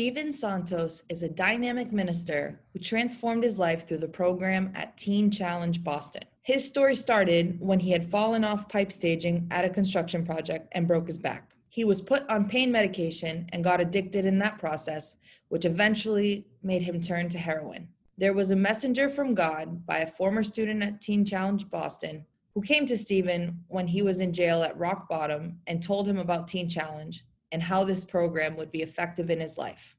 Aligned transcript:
Steven 0.00 0.32
Santos 0.32 1.02
is 1.10 1.22
a 1.22 1.28
dynamic 1.28 1.92
minister 1.92 2.58
who 2.72 2.78
transformed 2.78 3.44
his 3.44 3.58
life 3.58 3.86
through 3.86 3.98
the 3.98 4.08
program 4.08 4.72
at 4.74 4.96
Teen 4.96 5.30
Challenge 5.30 5.84
Boston. 5.84 6.22
His 6.40 6.66
story 6.66 6.94
started 6.94 7.60
when 7.60 7.78
he 7.78 7.90
had 7.90 8.10
fallen 8.10 8.42
off 8.42 8.66
pipe 8.70 8.92
staging 8.92 9.46
at 9.50 9.66
a 9.66 9.68
construction 9.68 10.24
project 10.24 10.68
and 10.72 10.88
broke 10.88 11.06
his 11.06 11.18
back. 11.18 11.50
He 11.68 11.84
was 11.84 12.00
put 12.00 12.26
on 12.30 12.48
pain 12.48 12.72
medication 12.72 13.46
and 13.52 13.62
got 13.62 13.78
addicted 13.78 14.24
in 14.24 14.38
that 14.38 14.58
process, 14.58 15.16
which 15.50 15.66
eventually 15.66 16.46
made 16.62 16.80
him 16.80 17.02
turn 17.02 17.28
to 17.28 17.38
heroin. 17.38 17.86
There 18.16 18.32
was 18.32 18.52
a 18.52 18.56
messenger 18.56 19.10
from 19.10 19.34
God 19.34 19.84
by 19.84 19.98
a 19.98 20.10
former 20.10 20.42
student 20.42 20.82
at 20.82 21.02
Teen 21.02 21.26
Challenge 21.26 21.68
Boston 21.68 22.24
who 22.54 22.62
came 22.62 22.86
to 22.86 22.96
Stephen 22.96 23.62
when 23.68 23.86
he 23.86 24.00
was 24.00 24.20
in 24.20 24.32
jail 24.32 24.62
at 24.62 24.78
rock 24.78 25.10
bottom 25.10 25.58
and 25.66 25.82
told 25.82 26.08
him 26.08 26.16
about 26.16 26.48
Teen 26.48 26.70
Challenge 26.70 27.22
and 27.52 27.62
how 27.62 27.84
this 27.84 28.04
program 28.04 28.56
would 28.56 28.70
be 28.70 28.82
effective 28.82 29.30
in 29.30 29.40
his 29.40 29.58
life. 29.58 29.96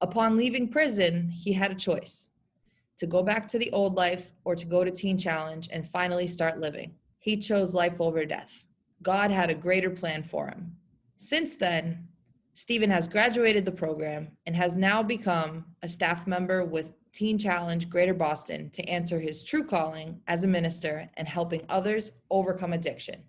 Upon 0.00 0.36
leaving 0.36 0.68
prison, 0.68 1.28
he 1.28 1.52
had 1.52 1.70
a 1.70 1.76
choice 1.76 2.28
to 2.98 3.06
go 3.06 3.22
back 3.22 3.48
to 3.48 3.58
the 3.58 3.70
old 3.72 3.94
life 3.94 4.30
or 4.44 4.54
to 4.54 4.66
go 4.66 4.84
to 4.84 4.90
Teen 4.90 5.18
Challenge 5.18 5.68
and 5.72 5.88
finally 5.88 6.26
start 6.26 6.60
living. 6.60 6.94
He 7.18 7.36
chose 7.36 7.74
life 7.74 8.00
over 8.00 8.24
death. 8.24 8.64
God 9.02 9.30
had 9.30 9.50
a 9.50 9.54
greater 9.54 9.90
plan 9.90 10.22
for 10.22 10.46
him. 10.46 10.76
Since 11.16 11.56
then, 11.56 12.08
Stephen 12.54 12.90
has 12.90 13.08
graduated 13.08 13.64
the 13.64 13.72
program 13.72 14.28
and 14.46 14.54
has 14.54 14.76
now 14.76 15.02
become 15.02 15.64
a 15.82 15.88
staff 15.88 16.26
member 16.26 16.64
with 16.64 16.92
Teen 17.12 17.38
Challenge 17.38 17.88
Greater 17.88 18.14
Boston 18.14 18.70
to 18.70 18.82
answer 18.88 19.20
his 19.20 19.42
true 19.42 19.64
calling 19.64 20.20
as 20.28 20.44
a 20.44 20.48
minister 20.48 21.08
and 21.16 21.26
helping 21.26 21.62
others 21.68 22.10
overcome 22.30 22.72
addiction. 22.72 23.22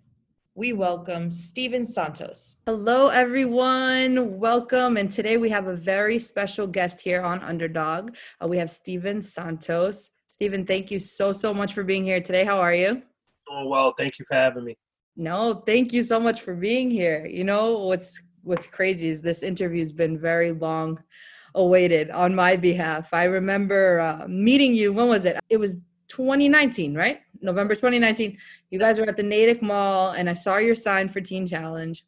We 0.56 0.72
welcome 0.72 1.30
Steven 1.30 1.84
Santos. 1.84 2.56
Hello, 2.64 3.08
everyone. 3.08 4.38
Welcome. 4.38 4.96
And 4.96 5.10
today 5.10 5.36
we 5.36 5.50
have 5.50 5.66
a 5.66 5.76
very 5.76 6.18
special 6.18 6.66
guest 6.66 6.98
here 6.98 7.20
on 7.20 7.42
Underdog. 7.42 8.16
Uh, 8.42 8.48
we 8.48 8.56
have 8.56 8.70
Steven 8.70 9.20
Santos. 9.20 10.08
Steven, 10.30 10.64
thank 10.64 10.90
you 10.90 10.98
so, 10.98 11.34
so 11.34 11.52
much 11.52 11.74
for 11.74 11.84
being 11.84 12.04
here 12.04 12.22
today. 12.22 12.42
How 12.42 12.58
are 12.58 12.72
you? 12.72 13.02
Doing 13.46 13.68
well. 13.68 13.92
Thank 13.98 14.18
you 14.18 14.24
for 14.24 14.32
having 14.34 14.64
me. 14.64 14.78
No, 15.14 15.62
thank 15.66 15.92
you 15.92 16.02
so 16.02 16.18
much 16.18 16.40
for 16.40 16.54
being 16.54 16.90
here. 16.90 17.26
You 17.26 17.44
know 17.44 17.80
what's 17.80 18.22
what's 18.42 18.66
crazy 18.66 19.10
is 19.10 19.20
this 19.20 19.42
interview's 19.42 19.92
been 19.92 20.18
very 20.18 20.52
long 20.52 21.02
awaited 21.54 22.10
on 22.12 22.34
my 22.34 22.56
behalf. 22.56 23.12
I 23.12 23.24
remember 23.24 24.00
uh, 24.00 24.26
meeting 24.26 24.74
you. 24.74 24.94
When 24.94 25.08
was 25.08 25.26
it? 25.26 25.38
It 25.50 25.58
was 25.58 25.74
2019, 26.08 26.94
right? 26.94 27.20
November 27.42 27.74
2019. 27.74 28.38
You 28.70 28.78
guys 28.78 28.98
were 28.98 29.06
at 29.06 29.16
the 29.16 29.22
Natick 29.22 29.62
Mall, 29.62 30.12
and 30.12 30.28
I 30.28 30.34
saw 30.34 30.58
your 30.58 30.74
sign 30.74 31.08
for 31.08 31.20
Teen 31.20 31.46
Challenge. 31.46 32.04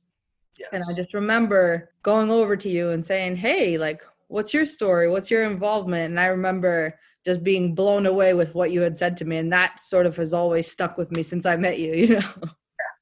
Yes. 0.58 0.70
And 0.72 0.82
I 0.88 0.94
just 0.94 1.14
remember 1.14 1.92
going 2.02 2.30
over 2.30 2.56
to 2.56 2.68
you 2.68 2.90
and 2.90 3.04
saying, 3.04 3.36
"Hey, 3.36 3.78
like, 3.78 4.02
what's 4.26 4.52
your 4.52 4.64
story? 4.64 5.08
What's 5.08 5.30
your 5.30 5.44
involvement?" 5.44 6.10
And 6.10 6.20
I 6.20 6.26
remember 6.26 6.98
just 7.24 7.44
being 7.44 7.74
blown 7.74 8.06
away 8.06 8.34
with 8.34 8.54
what 8.54 8.70
you 8.70 8.80
had 8.80 8.96
said 8.96 9.16
to 9.18 9.24
me, 9.24 9.36
and 9.36 9.52
that 9.52 9.80
sort 9.80 10.06
of 10.06 10.16
has 10.16 10.34
always 10.34 10.70
stuck 10.70 10.98
with 10.98 11.10
me 11.12 11.22
since 11.22 11.46
I 11.46 11.56
met 11.56 11.78
you. 11.78 11.94
You 11.94 12.08
know. 12.14 12.32
Yeah. 12.42 12.92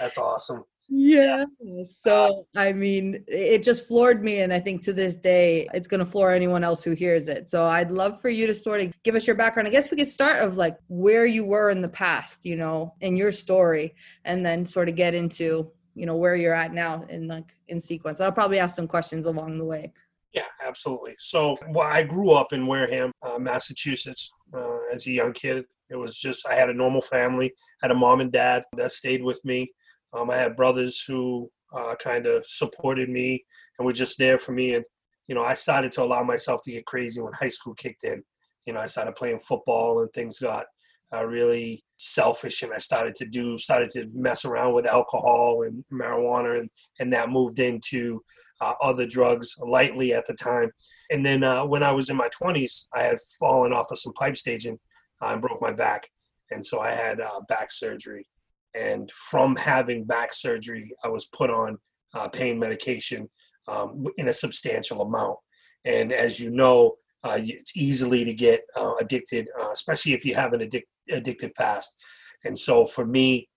That's 0.00 0.18
awesome. 0.18 0.64
Yeah. 0.94 1.46
So, 1.84 2.46
I 2.54 2.74
mean, 2.74 3.24
it 3.26 3.62
just 3.62 3.88
floored 3.88 4.22
me. 4.22 4.42
And 4.42 4.52
I 4.52 4.60
think 4.60 4.82
to 4.82 4.92
this 4.92 5.14
day, 5.14 5.66
it's 5.72 5.88
going 5.88 6.00
to 6.00 6.06
floor 6.06 6.32
anyone 6.32 6.62
else 6.62 6.84
who 6.84 6.92
hears 6.92 7.28
it. 7.28 7.48
So, 7.48 7.64
I'd 7.64 7.90
love 7.90 8.20
for 8.20 8.28
you 8.28 8.46
to 8.46 8.54
sort 8.54 8.82
of 8.82 8.92
give 9.02 9.14
us 9.14 9.26
your 9.26 9.34
background. 9.34 9.66
I 9.66 9.70
guess 9.70 9.90
we 9.90 9.96
could 9.96 10.06
start 10.06 10.42
of 10.42 10.58
like 10.58 10.76
where 10.88 11.24
you 11.24 11.46
were 11.46 11.70
in 11.70 11.80
the 11.80 11.88
past, 11.88 12.44
you 12.44 12.56
know, 12.56 12.94
in 13.00 13.16
your 13.16 13.32
story, 13.32 13.94
and 14.26 14.44
then 14.44 14.66
sort 14.66 14.90
of 14.90 14.94
get 14.94 15.14
into, 15.14 15.72
you 15.94 16.04
know, 16.04 16.16
where 16.16 16.36
you're 16.36 16.52
at 16.52 16.74
now 16.74 17.06
in 17.08 17.26
like 17.26 17.56
in 17.68 17.80
sequence. 17.80 18.20
I'll 18.20 18.30
probably 18.30 18.58
ask 18.58 18.76
some 18.76 18.86
questions 18.86 19.24
along 19.24 19.56
the 19.56 19.64
way. 19.64 19.94
Yeah, 20.34 20.48
absolutely. 20.62 21.14
So, 21.16 21.56
well, 21.70 21.88
I 21.88 22.02
grew 22.02 22.32
up 22.32 22.52
in 22.52 22.66
Wareham, 22.66 23.12
uh, 23.22 23.38
Massachusetts, 23.38 24.30
uh, 24.52 24.78
as 24.92 25.06
a 25.06 25.10
young 25.10 25.32
kid. 25.32 25.64
It 25.88 25.96
was 25.96 26.18
just 26.18 26.46
I 26.46 26.54
had 26.54 26.68
a 26.68 26.74
normal 26.74 27.00
family. 27.00 27.54
Had 27.80 27.92
a 27.92 27.94
mom 27.94 28.20
and 28.20 28.30
dad 28.30 28.64
that 28.76 28.92
stayed 28.92 29.22
with 29.22 29.42
me. 29.44 29.72
Um, 30.12 30.30
I 30.30 30.36
had 30.36 30.56
brothers 30.56 31.02
who 31.02 31.50
uh, 31.72 31.94
kind 31.96 32.26
of 32.26 32.46
supported 32.46 33.08
me 33.08 33.44
and 33.78 33.86
were 33.86 33.92
just 33.92 34.18
there 34.18 34.38
for 34.38 34.52
me. 34.52 34.74
And 34.74 34.84
you 35.28 35.34
know, 35.34 35.42
I 35.42 35.54
started 35.54 35.92
to 35.92 36.02
allow 36.02 36.22
myself 36.22 36.60
to 36.64 36.72
get 36.72 36.86
crazy 36.86 37.20
when 37.20 37.32
high 37.32 37.48
school 37.48 37.74
kicked 37.74 38.04
in. 38.04 38.22
You 38.66 38.72
know, 38.72 38.80
I 38.80 38.86
started 38.86 39.14
playing 39.14 39.38
football 39.38 40.02
and 40.02 40.12
things 40.12 40.38
got 40.38 40.66
uh, 41.14 41.24
really 41.24 41.84
selfish, 41.98 42.62
and 42.62 42.72
I 42.72 42.78
started 42.78 43.14
to 43.16 43.26
do 43.26 43.58
started 43.58 43.90
to 43.90 44.08
mess 44.14 44.44
around 44.44 44.74
with 44.74 44.86
alcohol 44.86 45.64
and 45.66 45.84
marijuana, 45.92 46.60
and 46.60 46.70
and 47.00 47.12
that 47.12 47.30
moved 47.30 47.58
into 47.58 48.22
uh, 48.60 48.74
other 48.82 49.06
drugs 49.06 49.56
lightly 49.60 50.14
at 50.14 50.26
the 50.26 50.34
time. 50.34 50.70
And 51.10 51.24
then 51.24 51.44
uh, 51.44 51.64
when 51.64 51.82
I 51.82 51.92
was 51.92 52.08
in 52.08 52.16
my 52.16 52.28
20s, 52.28 52.86
I 52.94 53.02
had 53.02 53.18
fallen 53.38 53.72
off 53.72 53.90
of 53.90 53.98
some 53.98 54.12
pipe 54.14 54.36
staging 54.36 54.78
uh, 55.20 55.28
and 55.32 55.42
broke 55.42 55.60
my 55.60 55.72
back, 55.72 56.08
and 56.50 56.64
so 56.64 56.80
I 56.80 56.90
had 56.90 57.20
uh, 57.20 57.40
back 57.48 57.70
surgery. 57.70 58.26
And 58.74 59.10
from 59.10 59.56
having 59.56 60.04
back 60.04 60.32
surgery, 60.32 60.94
I 61.04 61.08
was 61.08 61.26
put 61.26 61.50
on 61.50 61.78
uh, 62.14 62.28
pain 62.28 62.58
medication 62.58 63.28
um, 63.68 64.06
in 64.16 64.28
a 64.28 64.32
substantial 64.32 65.02
amount. 65.02 65.38
And 65.84 66.12
as 66.12 66.40
you 66.40 66.50
know, 66.50 66.96
uh, 67.24 67.38
it's 67.40 67.76
easily 67.76 68.24
to 68.24 68.34
get 68.34 68.62
uh, 68.76 68.94
addicted, 69.00 69.48
uh, 69.60 69.70
especially 69.70 70.12
if 70.12 70.24
you 70.24 70.34
have 70.34 70.52
an 70.52 70.60
addic- 70.60 70.88
addictive 71.10 71.54
past. 71.54 71.96
And 72.44 72.58
so 72.58 72.86
for 72.86 73.06
me, 73.06 73.48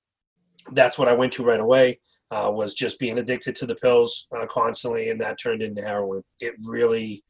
that's 0.72 0.98
what 1.00 1.08
I 1.08 1.14
went 1.14 1.34
to 1.34 1.44
right 1.44 1.60
away. 1.60 2.00
Uh, 2.32 2.52
was 2.52 2.74
just 2.74 3.00
being 3.00 3.20
addicted 3.20 3.54
to 3.54 3.68
the 3.68 3.76
pills 3.76 4.28
uh, 4.36 4.48
constantly, 4.48 5.12
and 5.12 5.22
that 5.22 5.40
turned 5.40 5.62
into 5.62 5.82
heroin. 5.82 6.24
It 6.40 6.56
really 6.64 7.24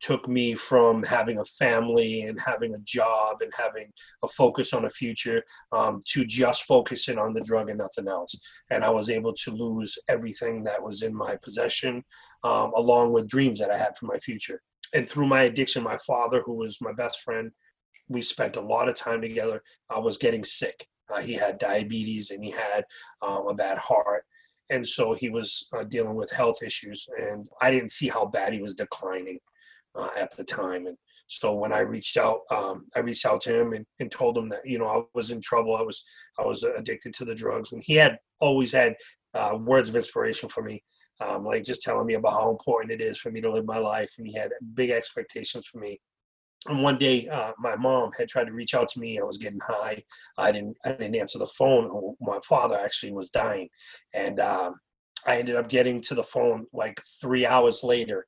took 0.00 0.28
me 0.28 0.54
from 0.54 1.02
having 1.02 1.38
a 1.38 1.44
family 1.44 2.22
and 2.22 2.38
having 2.40 2.74
a 2.74 2.80
job 2.80 3.38
and 3.40 3.52
having 3.56 3.92
a 4.22 4.28
focus 4.28 4.72
on 4.72 4.84
a 4.84 4.90
future 4.90 5.42
um, 5.72 6.00
to 6.06 6.24
just 6.24 6.64
focusing 6.64 7.18
on 7.18 7.32
the 7.32 7.40
drug 7.40 7.68
and 7.70 7.78
nothing 7.78 8.08
else. 8.08 8.34
And 8.70 8.84
I 8.84 8.90
was 8.90 9.10
able 9.10 9.32
to 9.34 9.50
lose 9.50 9.98
everything 10.08 10.64
that 10.64 10.82
was 10.82 11.02
in 11.02 11.14
my 11.14 11.36
possession, 11.36 12.02
um, 12.44 12.72
along 12.76 13.12
with 13.12 13.28
dreams 13.28 13.58
that 13.60 13.70
I 13.70 13.78
had 13.78 13.96
for 13.96 14.06
my 14.06 14.18
future. 14.18 14.60
And 14.94 15.08
through 15.08 15.26
my 15.26 15.42
addiction, 15.42 15.82
my 15.82 15.98
father, 16.06 16.42
who 16.44 16.54
was 16.54 16.80
my 16.80 16.92
best 16.92 17.20
friend, 17.22 17.50
we 18.08 18.22
spent 18.22 18.56
a 18.56 18.60
lot 18.60 18.88
of 18.88 18.94
time 18.94 19.20
together. 19.20 19.62
I 19.90 19.98
was 19.98 20.16
getting 20.16 20.44
sick. 20.44 20.86
Uh, 21.12 21.20
he 21.20 21.34
had 21.34 21.58
diabetes 21.58 22.30
and 22.30 22.42
he 22.42 22.50
had 22.50 22.84
um, 23.22 23.48
a 23.48 23.54
bad 23.54 23.78
heart. 23.78 24.24
And 24.70 24.86
so 24.86 25.14
he 25.14 25.30
was 25.30 25.66
uh, 25.72 25.84
dealing 25.84 26.14
with 26.14 26.30
health 26.30 26.62
issues, 26.62 27.08
and 27.18 27.48
I 27.62 27.70
didn't 27.70 27.90
see 27.90 28.08
how 28.08 28.26
bad 28.26 28.52
he 28.52 28.60
was 28.60 28.74
declining 28.74 29.38
uh, 29.98 30.10
at 30.16 30.34
the 30.36 30.44
time. 30.44 30.86
And 30.86 30.96
so 31.26 31.54
when 31.54 31.72
I 31.72 31.80
reached 31.80 32.16
out, 32.16 32.40
um, 32.50 32.86
I 32.96 33.00
reached 33.00 33.26
out 33.26 33.40
to 33.42 33.60
him 33.60 33.72
and, 33.72 33.84
and 34.00 34.10
told 34.10 34.38
him 34.38 34.48
that 34.48 34.64
you 34.64 34.78
know 34.78 34.86
I 34.86 35.02
was 35.14 35.30
in 35.30 35.40
trouble. 35.40 35.76
I 35.76 35.82
was 35.82 36.02
I 36.38 36.46
was 36.46 36.62
addicted 36.62 37.12
to 37.14 37.24
the 37.24 37.34
drugs, 37.34 37.72
and 37.72 37.82
he 37.84 37.94
had 37.94 38.18
always 38.40 38.72
had 38.72 38.94
uh, 39.34 39.58
words 39.60 39.88
of 39.88 39.96
inspiration 39.96 40.48
for 40.48 40.62
me, 40.62 40.82
um, 41.20 41.44
like 41.44 41.64
just 41.64 41.82
telling 41.82 42.06
me 42.06 42.14
about 42.14 42.32
how 42.32 42.50
important 42.50 42.92
it 42.92 43.00
is 43.02 43.18
for 43.18 43.30
me 43.30 43.40
to 43.42 43.50
live 43.50 43.66
my 43.66 43.78
life, 43.78 44.12
and 44.18 44.26
he 44.26 44.34
had 44.34 44.52
big 44.74 44.90
expectations 44.90 45.66
for 45.66 45.78
me. 45.78 46.00
And 46.68 46.82
one 46.82 46.98
day, 46.98 47.28
uh, 47.28 47.52
my 47.58 47.76
mom 47.76 48.10
had 48.18 48.28
tried 48.28 48.46
to 48.46 48.52
reach 48.52 48.74
out 48.74 48.88
to 48.88 49.00
me. 49.00 49.20
I 49.20 49.22
was 49.22 49.38
getting 49.38 49.60
high. 49.60 50.02
I 50.38 50.50
didn't. 50.50 50.76
I 50.86 50.92
didn't 50.92 51.16
answer 51.16 51.38
the 51.38 51.46
phone. 51.46 52.14
My 52.20 52.38
father 52.48 52.78
actually 52.78 53.12
was 53.12 53.30
dying, 53.30 53.68
and 54.14 54.40
um, 54.40 54.74
I 55.26 55.36
ended 55.36 55.56
up 55.56 55.68
getting 55.68 56.00
to 56.02 56.14
the 56.14 56.22
phone 56.22 56.66
like 56.72 56.98
three 57.20 57.44
hours 57.44 57.84
later 57.84 58.26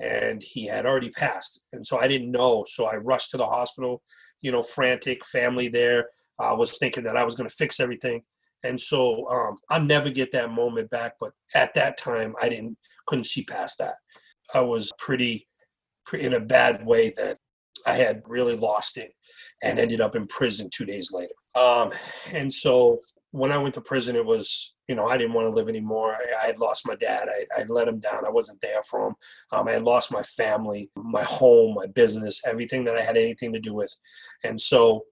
and 0.00 0.42
he 0.42 0.66
had 0.66 0.86
already 0.86 1.10
passed. 1.10 1.60
And 1.72 1.86
so 1.86 1.98
I 1.98 2.08
didn't 2.08 2.30
know. 2.30 2.64
So 2.66 2.86
I 2.86 2.96
rushed 2.96 3.30
to 3.32 3.36
the 3.36 3.46
hospital, 3.46 4.02
you 4.40 4.52
know, 4.52 4.62
frantic, 4.62 5.24
family 5.24 5.68
there. 5.68 6.08
I 6.38 6.50
uh, 6.50 6.56
was 6.56 6.78
thinking 6.78 7.04
that 7.04 7.16
I 7.16 7.24
was 7.24 7.34
going 7.34 7.48
to 7.48 7.54
fix 7.54 7.80
everything. 7.80 8.22
And 8.64 8.78
so 8.78 9.28
um, 9.28 9.56
I'll 9.70 9.82
never 9.82 10.10
get 10.10 10.32
that 10.32 10.50
moment 10.52 10.90
back. 10.90 11.14
But 11.18 11.32
at 11.54 11.74
that 11.74 11.98
time, 11.98 12.34
I 12.40 12.48
didn't 12.48 12.76
couldn't 13.06 13.24
see 13.24 13.44
past 13.44 13.78
that. 13.78 13.96
I 14.54 14.60
was 14.60 14.92
pretty, 14.98 15.46
pretty 16.06 16.26
in 16.26 16.34
a 16.34 16.40
bad 16.40 16.84
way 16.84 17.10
that 17.16 17.38
I 17.86 17.94
had 17.94 18.22
really 18.26 18.56
lost 18.56 18.96
it 18.96 19.12
and 19.62 19.78
ended 19.78 20.00
up 20.00 20.14
in 20.16 20.26
prison 20.26 20.68
two 20.72 20.84
days 20.84 21.12
later. 21.12 21.34
Um, 21.54 21.90
and 22.32 22.52
so 22.52 23.00
when 23.32 23.52
I 23.52 23.58
went 23.58 23.74
to 23.74 23.80
prison, 23.80 24.16
it 24.16 24.24
was, 24.24 24.74
you 24.88 24.94
know, 24.94 25.06
I 25.06 25.16
didn't 25.16 25.34
want 25.34 25.46
to 25.46 25.54
live 25.54 25.68
anymore. 25.68 26.16
I, 26.16 26.44
I 26.44 26.46
had 26.46 26.58
lost 26.58 26.86
my 26.86 26.94
dad. 26.94 27.28
I, 27.28 27.60
I 27.60 27.64
let 27.68 27.88
him 27.88 28.00
down. 28.00 28.26
I 28.26 28.30
wasn't 28.30 28.60
there 28.60 28.82
for 28.82 29.08
him. 29.08 29.14
Um, 29.52 29.68
I 29.68 29.72
had 29.72 29.82
lost 29.82 30.12
my 30.12 30.22
family, 30.22 30.90
my 30.96 31.22
home, 31.22 31.74
my 31.74 31.86
business, 31.86 32.42
everything 32.46 32.84
that 32.84 32.96
I 32.96 33.02
had 33.02 33.16
anything 33.16 33.52
to 33.52 33.60
do 33.60 33.74
with. 33.74 33.94
And 34.44 34.58
so 34.58 35.04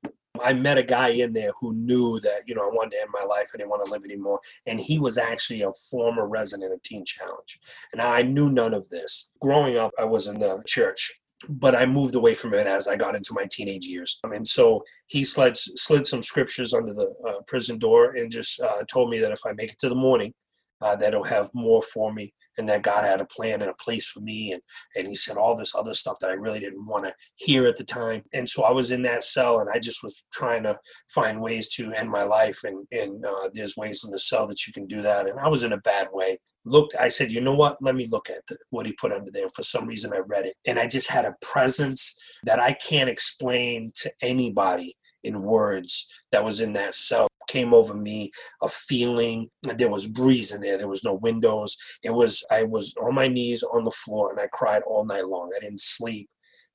I 0.43 0.53
met 0.53 0.79
a 0.79 0.83
guy 0.83 1.09
in 1.09 1.33
there 1.33 1.53
who 1.61 1.75
knew 1.75 2.21
that, 2.21 2.41
you 2.47 2.55
know, 2.55 2.63
I 2.63 2.73
wanted 2.73 2.93
to 2.93 3.01
end 3.03 3.11
my 3.13 3.25
life. 3.25 3.51
I 3.53 3.59
didn't 3.59 3.71
want 3.71 3.85
to 3.85 3.91
live 3.91 4.05
anymore. 4.05 4.41
And 4.67 4.81
he 4.81 4.99
was 4.99 5.19
actually 5.19 5.63
a 5.63 5.73
former 5.91 6.27
resident 6.27 6.73
of 6.73 6.83
Teen 6.83 7.05
Challenge. 7.05 7.61
And 7.93 8.01
I 8.01 8.23
knew 8.23 8.51
none 8.51 8.75
of 8.75 8.89
this. 8.89 9.31
Growing 9.41 9.77
up, 9.77 9.93
I 9.99 10.05
was 10.05 10.27
in 10.27 10.39
the 10.39 10.63
church 10.67 11.21
but 11.49 11.75
I 11.75 11.87
moved 11.87 12.15
away 12.15 12.35
from 12.35 12.55
it 12.55 12.67
as 12.67 12.89
I 12.89 12.97
got 12.97 13.15
into 13.15 13.35
my 13.35 13.47
teenage 13.51 13.87
years. 13.87 14.19
And 14.25 14.47
so 14.47 14.83
he 15.07 15.25
slid, 15.25 15.57
slid 15.57 16.07
some 16.07 16.23
scriptures 16.23 16.73
under 16.73 16.95
the 16.95 17.13
uh, 17.27 17.41
prison 17.47 17.79
door 17.79 18.17
and 18.17 18.31
just 18.31 18.61
uh, 18.61 18.83
told 18.91 19.11
me 19.11 19.19
that 19.19 19.33
if 19.33 19.41
I 19.47 19.53
make 19.53 19.73
it 19.73 19.79
to 19.81 19.89
the 19.89 19.95
morning, 19.95 20.33
uh, 20.81 20.97
that 20.97 21.13
he'll 21.13 21.23
have 21.25 21.51
more 21.55 21.83
for 21.83 22.13
me 22.13 22.33
and 22.59 22.69
that 22.69 22.83
God 22.83 23.05
had 23.05 23.21
a 23.21 23.27
plan 23.27 23.63
and 23.63 23.71
a 23.71 23.75
place 23.75 24.07
for 24.07 24.21
me. 24.21 24.53
And, 24.53 24.63
and 24.97 25.07
he 25.07 25.15
said 25.15 25.37
all 25.37 25.57
this 25.57 25.75
other 25.75 25.95
stuff 25.95 26.19
that 26.21 26.31
I 26.31 26.35
really 26.35 26.61
didn't 26.61 26.87
want 26.87 27.05
to 27.05 27.15
hear 27.37 27.67
at 27.67 27.77
the 27.77 27.85
time. 27.85 28.23
And 28.33 28.49
so 28.49 28.65
I 28.65 28.73
was 28.73 28.91
in 28.91 29.03
that 29.03 29.25
cell 29.25 29.61
and 29.61 29.71
I 29.73 29.79
just 29.79 30.03
was 30.03 30.25
trying 30.33 30.63
to 30.65 30.79
find 31.09 31.41
ways 31.41 31.75
to 31.75 31.93
end 31.93 32.11
my 32.11 32.25
life. 32.25 32.61
And, 32.65 32.87
and 32.93 33.25
uh, 33.25 33.51
there's 33.53 33.77
ways 33.77 34.05
in 34.05 34.11
the 34.11 34.19
cell 34.19 34.47
that 34.47 34.67
you 34.67 34.73
can 34.73 34.87
do 34.87 35.03
that. 35.03 35.29
And 35.29 35.39
I 35.39 35.49
was 35.49 35.63
in 35.63 35.73
a 35.73 35.79
bad 35.79 36.09
way. 36.13 36.39
Looked, 36.65 36.97
I 36.99 37.09
said, 37.09 37.31
you 37.31 37.41
know 37.41 37.55
what? 37.55 37.77
Let 37.81 37.95
me 37.95 38.09
look 38.11 38.29
at 38.29 38.45
the, 38.49 38.57
what 38.71 38.87
he 38.87 38.93
put 38.93 39.13
under 39.13 39.31
there. 39.31 39.49
For 39.51 39.63
some 39.63 39.87
reason, 39.87 40.13
I 40.13 40.21
read 40.27 40.47
it. 40.47 40.57
And 40.67 40.79
I 40.79 40.89
just 40.89 41.09
had 41.09 41.25
a 41.25 41.37
presence 41.41 42.19
that 42.43 42.59
I 42.59 42.73
can't 42.73 43.11
explain 43.11 43.93
to 43.97 44.13
anybody 44.21 44.97
in 45.23 45.43
words 45.43 46.09
that 46.33 46.45
was 46.45 46.61
in 46.61 46.73
that 46.73 46.95
cell 46.95 47.29
came 47.47 47.73
over 47.75 47.95
me 47.95 48.31
a 48.63 48.69
feeling 48.69 49.49
there 49.63 49.91
was 49.91 50.07
breeze 50.07 50.53
in 50.53 50.61
there 50.61 50.79
there 50.79 50.89
was 50.89 51.05
no 51.05 51.15
windows. 51.15 51.77
It 52.03 52.13
was 52.13 52.45
i 52.51 52.63
was 52.63 52.95
on 53.03 53.15
my 53.15 53.29
knees 53.29 53.63
on 53.63 53.85
the 53.85 53.91
floor 53.91 54.31
and 54.31 54.41
i 54.41 54.49
cried 54.53 54.83
all 54.83 55.05
night 55.05 55.27
long. 55.27 55.53
I 55.57 55.61
didn't 55.61 55.81
sleep. 55.81 56.29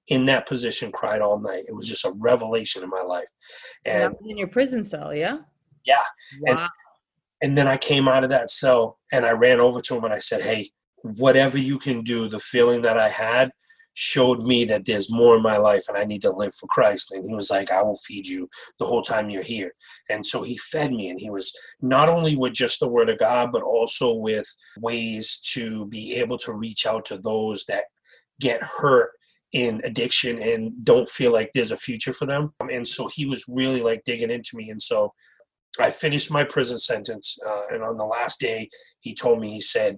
In 0.07 0.25
that 0.25 0.47
position 0.47 0.91
cried 0.91 1.21
all 1.21 1.39
night. 1.39 1.63
It 1.68 1.75
was 1.75 1.88
just 1.88 2.06
a 2.06 2.13
revelation 2.18 2.83
in 2.83 2.89
my 2.89 3.01
life. 3.01 3.27
And 3.85 4.15
in 4.25 4.38
your 4.38 4.47
prison 4.47 4.83
cell 4.83 5.13
yeah? 5.13 5.38
Yeah. 5.85 6.03
Wow. 6.41 6.51
and, 6.51 6.69
and 7.41 7.57
then 7.57 7.67
i 7.67 7.77
came 7.77 8.07
out 8.07 8.24
of 8.24 8.29
that 8.29 8.50
cell 8.50 9.00
and 9.12 9.25
i 9.25 9.31
ran 9.31 9.59
over 9.59 9.81
to 9.81 9.95
him 9.95 10.03
and 10.03 10.13
i 10.13 10.19
said 10.19 10.41
hey 10.41 10.69
whatever 11.03 11.57
you 11.57 11.77
can 11.77 12.03
do 12.03 12.29
the 12.29 12.39
feeling 12.39 12.81
that 12.83 12.97
i 12.97 13.09
had 13.09 13.51
showed 14.01 14.42
me 14.42 14.65
that 14.65 14.83
there's 14.83 15.12
more 15.12 15.36
in 15.38 15.44
my 15.44 15.57
life 15.57 15.86
and 15.88 15.95
I 15.95 16.06
need 16.06 16.24
to 16.24 16.31
live 16.31 16.56
for 16.56 16.65
Christ. 16.65 17.12
And 17.12 17.24
he 17.24 17.36
was 17.36 17.51
like, 17.51 17.69
I 17.69 17.83
will 17.83 17.98
feed 17.98 18.25
you 18.25 18.50
the 18.80 18.86
whole 18.86 19.03
time 19.03 19.30
you're 19.30 19.44
here. 19.44 19.71
And 20.09 20.25
so 20.25 20.42
he 20.42 20.57
fed 20.57 20.92
me, 20.92 21.09
and 21.09 21.19
he 21.19 21.30
was 21.30 21.56
not 21.81 22.09
only 22.09 22.36
with 22.36 22.53
just 22.53 22.80
the 22.80 22.89
word 22.89 23.09
of 23.09 23.19
God, 23.19 23.51
but 23.51 23.62
also 23.62 24.15
with 24.15 24.48
ways 24.80 25.38
to 25.53 25.86
be 25.86 26.15
able 26.15 26.38
to 26.39 26.53
reach 26.53 26.88
out 26.88 27.06
to 27.06 27.19
those 27.19 27.63
that 27.65 27.83
get 28.39 28.59
hurt 28.63 29.12
in 29.53 29.80
addiction 29.83 30.42
and 30.42 30.74
don't 30.83 31.07
feel 31.07 31.31
like 31.31 31.51
there's 31.53 31.71
a 31.71 31.77
future 31.77 32.13
for 32.13 32.25
them. 32.25 32.51
And 32.71 32.88
so 32.88 33.07
he 33.07 33.27
was 33.27 33.45
really 33.48 33.81
like 33.81 34.03
digging 34.03 34.31
into 34.31 34.56
me. 34.56 34.71
And 34.71 34.81
so 34.81 35.13
I 35.80 35.92
finished 35.92 36.31
my 36.31 36.44
prison 36.44 36.80
sentence. 36.80 37.38
Uh, 37.45 37.65
and 37.71 37.83
on 37.83 37.98
the 37.98 38.06
last 38.06 38.39
day, 38.39 38.68
he 39.01 39.13
told 39.13 39.39
me, 39.39 39.51
he 39.51 39.62
said, 39.62 39.98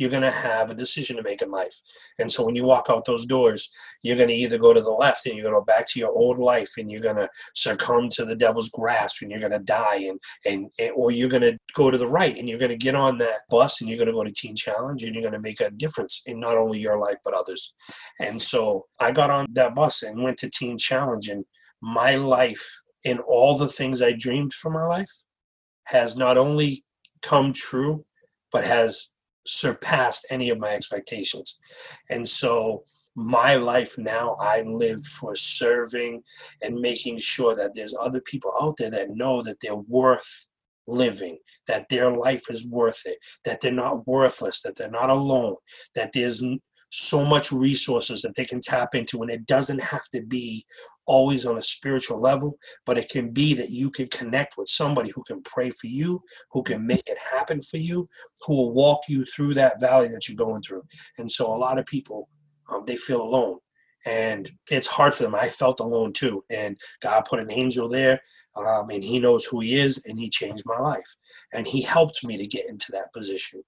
you're 0.00 0.10
going 0.10 0.22
to 0.22 0.30
have 0.30 0.70
a 0.70 0.74
decision 0.74 1.14
to 1.16 1.22
make 1.22 1.42
in 1.42 1.50
life. 1.50 1.78
And 2.18 2.32
so 2.32 2.42
when 2.42 2.56
you 2.56 2.64
walk 2.64 2.86
out 2.88 3.04
those 3.04 3.26
doors, 3.26 3.70
you're 4.02 4.16
going 4.16 4.30
to 4.30 4.34
either 4.34 4.56
go 4.56 4.72
to 4.72 4.80
the 4.80 4.90
left 4.90 5.26
and 5.26 5.36
you're 5.36 5.44
going 5.44 5.54
to 5.54 5.60
go 5.60 5.64
back 5.64 5.86
to 5.88 6.00
your 6.00 6.10
old 6.10 6.38
life 6.38 6.70
and 6.78 6.90
you're 6.90 7.02
going 7.02 7.16
to 7.16 7.28
succumb 7.54 8.08
to 8.10 8.24
the 8.24 8.34
devil's 8.34 8.70
grasp 8.70 9.20
and 9.20 9.30
you're 9.30 9.40
going 9.40 9.52
to 9.52 9.58
die 9.58 9.96
and, 9.96 10.18
and, 10.46 10.70
and 10.78 10.92
or 10.96 11.10
you're 11.10 11.28
going 11.28 11.42
to 11.42 11.56
go 11.74 11.90
to 11.90 11.98
the 11.98 12.08
right 12.08 12.38
and 12.38 12.48
you're 12.48 12.58
going 12.58 12.70
to 12.70 12.78
get 12.78 12.94
on 12.94 13.18
that 13.18 13.40
bus 13.50 13.80
and 13.80 13.90
you're 13.90 13.98
going 13.98 14.08
to 14.08 14.14
go 14.14 14.24
to 14.24 14.32
Teen 14.32 14.56
Challenge 14.56 15.04
and 15.04 15.14
you're 15.14 15.22
going 15.22 15.34
to 15.34 15.38
make 15.40 15.60
a 15.60 15.70
difference 15.70 16.22
in 16.24 16.40
not 16.40 16.56
only 16.56 16.80
your 16.80 16.98
life 16.98 17.18
but 17.22 17.34
others. 17.34 17.74
And 18.20 18.40
so 18.40 18.86
I 19.00 19.12
got 19.12 19.28
on 19.28 19.48
that 19.52 19.74
bus 19.74 20.02
and 20.02 20.22
went 20.22 20.38
to 20.38 20.48
Teen 20.48 20.78
Challenge 20.78 21.28
and 21.28 21.44
my 21.82 22.14
life 22.14 22.66
and 23.04 23.20
all 23.20 23.54
the 23.54 23.68
things 23.68 24.00
I 24.00 24.12
dreamed 24.12 24.54
for 24.54 24.70
my 24.70 24.86
life 24.86 25.12
has 25.84 26.16
not 26.16 26.38
only 26.38 26.82
come 27.20 27.52
true 27.52 28.06
but 28.50 28.64
has 28.64 29.08
surpassed 29.46 30.26
any 30.30 30.50
of 30.50 30.58
my 30.58 30.70
expectations. 30.70 31.58
And 32.10 32.26
so 32.26 32.84
my 33.16 33.56
life 33.56 33.96
now, 33.98 34.36
I 34.40 34.62
live 34.62 35.04
for 35.04 35.34
serving 35.34 36.22
and 36.62 36.80
making 36.80 37.18
sure 37.18 37.54
that 37.56 37.74
there's 37.74 37.94
other 37.98 38.20
people 38.22 38.52
out 38.60 38.76
there 38.78 38.90
that 38.90 39.10
know 39.10 39.42
that 39.42 39.58
they're 39.60 39.74
worth 39.74 40.46
living, 40.86 41.38
that 41.66 41.88
their 41.88 42.10
life 42.10 42.44
is 42.50 42.66
worth 42.66 43.02
it, 43.06 43.18
that 43.44 43.60
they're 43.60 43.72
not 43.72 44.06
worthless, 44.06 44.62
that 44.62 44.76
they're 44.76 44.90
not 44.90 45.10
alone, 45.10 45.56
that 45.94 46.12
there's 46.12 46.42
so 46.90 47.24
much 47.24 47.52
resources 47.52 48.20
that 48.22 48.34
they 48.34 48.44
can 48.44 48.60
tap 48.60 48.94
into 48.94 49.22
and 49.22 49.30
it 49.30 49.46
doesn't 49.46 49.80
have 49.80 50.08
to 50.12 50.22
be 50.22 50.64
always 51.10 51.44
on 51.44 51.58
a 51.58 51.62
spiritual 51.62 52.20
level 52.20 52.56
but 52.86 52.96
it 52.96 53.08
can 53.08 53.30
be 53.30 53.52
that 53.52 53.70
you 53.70 53.90
can 53.90 54.06
connect 54.06 54.56
with 54.56 54.68
somebody 54.68 55.10
who 55.10 55.24
can 55.24 55.42
pray 55.42 55.68
for 55.68 55.88
you 55.88 56.22
who 56.52 56.62
can 56.62 56.86
make 56.86 57.02
it 57.08 57.18
happen 57.18 57.60
for 57.62 57.78
you 57.78 58.08
who 58.42 58.54
will 58.54 58.72
walk 58.72 59.00
you 59.08 59.24
through 59.24 59.52
that 59.52 59.80
valley 59.80 60.06
that 60.06 60.28
you're 60.28 60.36
going 60.36 60.62
through 60.62 60.84
and 61.18 61.30
so 61.30 61.52
a 61.52 61.62
lot 61.66 61.80
of 61.80 61.86
people 61.86 62.28
um, 62.70 62.84
they 62.86 62.94
feel 62.94 63.22
alone 63.22 63.58
and 64.06 64.52
it's 64.70 64.86
hard 64.86 65.12
for 65.12 65.24
them 65.24 65.34
i 65.34 65.48
felt 65.48 65.80
alone 65.80 66.12
too 66.12 66.44
and 66.48 66.80
god 67.02 67.24
put 67.24 67.40
an 67.40 67.50
angel 67.50 67.88
there 67.88 68.20
um, 68.54 68.88
and 68.90 69.02
he 69.02 69.18
knows 69.18 69.44
who 69.44 69.58
he 69.58 69.80
is 69.80 70.00
and 70.06 70.16
he 70.16 70.30
changed 70.30 70.62
my 70.64 70.78
life 70.78 71.16
and 71.52 71.66
he 71.66 71.82
helped 71.82 72.24
me 72.24 72.36
to 72.36 72.46
get 72.46 72.68
into 72.68 72.92
that 72.92 73.12
position 73.12 73.60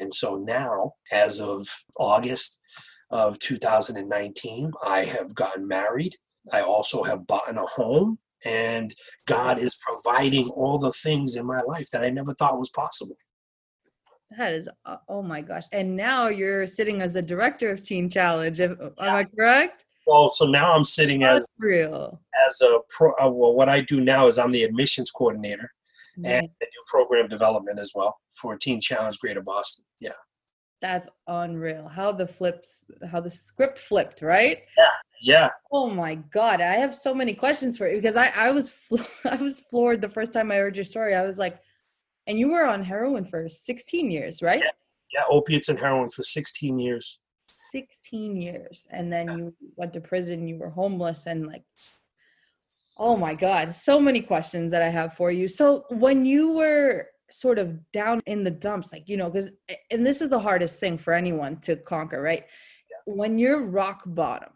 and 0.00 0.12
so 0.12 0.34
now 0.36 0.92
as 1.12 1.40
of 1.40 1.64
august 1.96 2.60
of 3.10 3.38
2019. 3.38 4.72
I 4.84 5.04
have 5.04 5.34
gotten 5.34 5.66
married. 5.66 6.16
I 6.52 6.62
also 6.62 7.02
have 7.02 7.26
bought 7.26 7.56
a 7.56 7.60
home. 7.62 8.18
And 8.44 8.94
God 9.26 9.58
is 9.58 9.76
providing 9.76 10.48
all 10.50 10.78
the 10.78 10.92
things 10.92 11.34
in 11.34 11.44
my 11.44 11.60
life 11.62 11.90
that 11.90 12.04
I 12.04 12.10
never 12.10 12.32
thought 12.34 12.56
was 12.56 12.70
possible. 12.70 13.16
That 14.36 14.52
is, 14.52 14.68
uh, 14.84 14.98
oh 15.08 15.22
my 15.22 15.40
gosh. 15.40 15.64
And 15.72 15.96
now 15.96 16.28
you're 16.28 16.66
sitting 16.66 17.00
as 17.02 17.12
the 17.12 17.22
director 17.22 17.70
of 17.70 17.82
Teen 17.82 18.08
Challenge. 18.08 18.60
If, 18.60 18.76
yeah. 18.78 18.88
Am 19.00 19.14
I 19.16 19.24
correct? 19.24 19.86
Well, 20.06 20.28
so 20.28 20.46
now 20.46 20.72
I'm 20.72 20.84
sitting 20.84 21.20
That's 21.20 21.42
as 21.42 21.46
real. 21.58 22.20
as 22.46 22.60
a 22.60 22.78
pro. 22.90 23.10
Uh, 23.20 23.28
well, 23.28 23.54
what 23.54 23.68
I 23.68 23.80
do 23.80 24.00
now 24.00 24.26
is 24.26 24.38
I'm 24.38 24.50
the 24.50 24.62
admissions 24.64 25.10
coordinator, 25.10 25.70
Nice. 26.16 26.34
and 26.34 26.48
I 26.62 26.64
do 26.64 26.82
program 26.86 27.28
development 27.28 27.78
as 27.78 27.92
well 27.94 28.16
for 28.30 28.56
Teen 28.56 28.80
Challenge 28.80 29.18
Greater 29.18 29.42
Boston. 29.42 29.84
Yeah. 29.98 30.12
That's 30.80 31.08
unreal. 31.26 31.88
How 31.88 32.12
the 32.12 32.26
flips, 32.26 32.84
how 33.10 33.20
the 33.20 33.30
script 33.30 33.78
flipped, 33.78 34.22
right? 34.22 34.58
Yeah. 34.76 34.84
Yeah. 35.20 35.50
Oh 35.72 35.90
my 35.90 36.14
god, 36.14 36.60
I 36.60 36.74
have 36.74 36.94
so 36.94 37.12
many 37.12 37.34
questions 37.34 37.76
for 37.76 37.88
you 37.88 37.96
because 37.96 38.16
I 38.16 38.28
I 38.36 38.50
was 38.52 38.70
flo- 38.70 39.04
I 39.24 39.36
was 39.36 39.60
floored 39.60 40.00
the 40.00 40.08
first 40.08 40.32
time 40.32 40.52
I 40.52 40.56
heard 40.56 40.76
your 40.76 40.84
story. 40.84 41.14
I 41.14 41.26
was 41.26 41.38
like, 41.38 41.58
and 42.26 42.38
you 42.38 42.52
were 42.52 42.66
on 42.66 42.84
heroin 42.84 43.24
for 43.24 43.48
16 43.48 44.10
years, 44.10 44.42
right? 44.42 44.62
Yeah. 45.12 45.22
Opiates 45.30 45.68
and 45.68 45.78
heroin 45.78 46.10
for 46.10 46.22
16 46.22 46.78
years. 46.78 47.18
16 47.72 48.36
years, 48.36 48.86
and 48.90 49.12
then 49.12 49.38
you 49.38 49.54
went 49.76 49.92
to 49.94 50.00
prison. 50.00 50.46
You 50.46 50.58
were 50.58 50.68
homeless, 50.70 51.26
and 51.26 51.46
like, 51.46 51.64
oh 52.96 53.16
my 53.16 53.34
god, 53.34 53.74
so 53.74 53.98
many 53.98 54.20
questions 54.20 54.70
that 54.70 54.82
I 54.82 54.88
have 54.88 55.14
for 55.14 55.32
you. 55.32 55.48
So 55.48 55.84
when 55.90 56.24
you 56.24 56.52
were 56.52 57.08
sort 57.30 57.58
of 57.58 57.78
down 57.92 58.20
in 58.26 58.42
the 58.42 58.50
dumps 58.50 58.92
like 58.92 59.08
you 59.08 59.16
know 59.16 59.30
because 59.30 59.50
and 59.90 60.04
this 60.04 60.22
is 60.22 60.28
the 60.28 60.38
hardest 60.38 60.80
thing 60.80 60.96
for 60.96 61.12
anyone 61.12 61.56
to 61.60 61.76
conquer 61.76 62.20
right? 62.20 62.44
When 63.06 63.38
you're 63.38 63.64
rock 63.64 64.02
bottom 64.06 64.50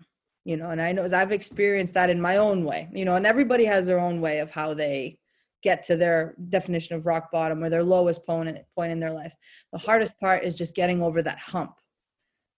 you 0.44 0.56
know 0.56 0.70
and 0.70 0.82
i 0.82 0.90
know 0.90 1.02
as 1.02 1.12
i've 1.12 1.30
experienced 1.30 1.94
that 1.94 2.10
in 2.10 2.20
my 2.20 2.36
own 2.36 2.64
way 2.64 2.88
you 2.92 3.04
know 3.04 3.14
and 3.14 3.24
everybody 3.24 3.64
has 3.64 3.86
their 3.86 4.00
own 4.00 4.20
way 4.20 4.40
of 4.40 4.50
how 4.50 4.74
they 4.74 5.16
get 5.62 5.82
to 5.84 5.96
their 5.96 6.34
definition 6.48 6.96
of 6.96 7.06
rock 7.06 7.30
bottom 7.30 7.62
or 7.62 7.70
their 7.70 7.82
lowest 7.82 8.26
point 8.26 8.58
point 8.74 8.92
in 8.92 9.00
their 9.00 9.12
life. 9.12 9.34
The 9.72 9.78
hardest 9.78 10.18
part 10.20 10.44
is 10.44 10.58
just 10.58 10.74
getting 10.74 11.02
over 11.02 11.22
that 11.22 11.38
hump. 11.38 11.74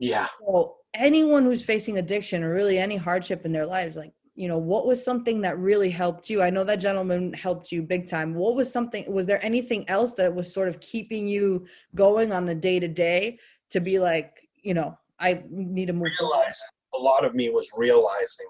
Yeah. 0.00 0.26
so 0.40 0.76
anyone 0.92 1.44
who's 1.44 1.64
facing 1.64 1.98
addiction 1.98 2.42
or 2.42 2.52
really 2.52 2.78
any 2.78 2.96
hardship 2.96 3.44
in 3.44 3.52
their 3.52 3.64
lives 3.64 3.96
like 3.96 4.12
you 4.34 4.48
know 4.48 4.58
what 4.58 4.86
was 4.86 5.04
something 5.04 5.40
that 5.42 5.58
really 5.58 5.90
helped 5.90 6.28
you? 6.28 6.42
I 6.42 6.50
know 6.50 6.64
that 6.64 6.80
gentleman 6.80 7.32
helped 7.32 7.70
you 7.70 7.82
big 7.82 8.08
time. 8.08 8.34
What 8.34 8.56
was 8.56 8.72
something 8.72 9.10
was 9.12 9.26
there 9.26 9.44
anything 9.44 9.88
else 9.88 10.12
that 10.14 10.34
was 10.34 10.52
sort 10.52 10.68
of 10.68 10.80
keeping 10.80 11.26
you 11.26 11.66
going 11.94 12.32
on 12.32 12.44
the 12.44 12.54
day 12.54 12.80
to 12.80 12.88
day 12.88 13.38
to 13.70 13.80
be 13.80 13.98
like 13.98 14.48
you 14.62 14.74
know 14.74 14.96
i 15.20 15.42
need 15.50 15.86
to 15.86 15.92
move 15.92 16.10
realizing 16.20 16.68
a 16.94 16.98
lot 16.98 17.24
of 17.24 17.34
me 17.34 17.50
was 17.50 17.70
realizing 17.76 18.46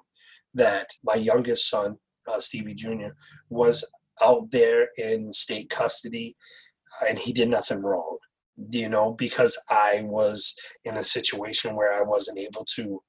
that 0.55 0.87
my 1.03 1.14
youngest 1.14 1.69
son 1.69 1.97
uh, 2.29 2.38
stevie 2.38 2.75
jr 2.75 3.09
was 3.49 3.91
out 4.23 4.50
there 4.50 4.88
in 4.99 5.33
state 5.33 5.69
custody 5.71 6.37
and 7.09 7.19
he 7.19 7.33
did 7.33 7.49
nothing 7.49 7.83
wrong 7.83 8.17
you 8.71 8.88
know? 8.88 9.12
Because 9.12 9.59
i 9.69 10.03
was 10.05 10.55
in 10.85 10.97
a 10.97 11.03
situation 11.03 11.75
where 11.75 11.99
i 11.99 12.03
wasn't 12.03 12.38
able 12.38 12.64
to 12.76 13.03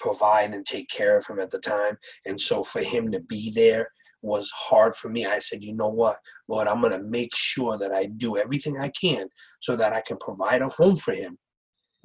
provide 0.00 0.52
and 0.54 0.66
take 0.66 0.88
care 0.88 1.16
of 1.16 1.26
him 1.26 1.38
at 1.38 1.50
the 1.50 1.58
time. 1.58 1.96
And 2.26 2.40
so 2.40 2.64
for 2.64 2.80
him 2.80 3.12
to 3.12 3.20
be 3.20 3.52
there 3.54 3.88
was 4.22 4.50
hard 4.50 4.94
for 4.94 5.08
me. 5.08 5.26
I 5.26 5.38
said, 5.38 5.62
you 5.62 5.74
know 5.74 5.88
what, 5.88 6.18
Lord, 6.48 6.68
I'm 6.68 6.80
going 6.80 6.92
to 6.92 7.02
make 7.02 7.34
sure 7.34 7.78
that 7.78 7.92
I 7.92 8.06
do 8.06 8.36
everything 8.36 8.78
I 8.78 8.90
can 9.00 9.28
so 9.60 9.76
that 9.76 9.92
I 9.92 10.02
can 10.02 10.18
provide 10.18 10.62
a 10.62 10.68
home 10.68 10.96
for 10.96 11.14
him. 11.14 11.38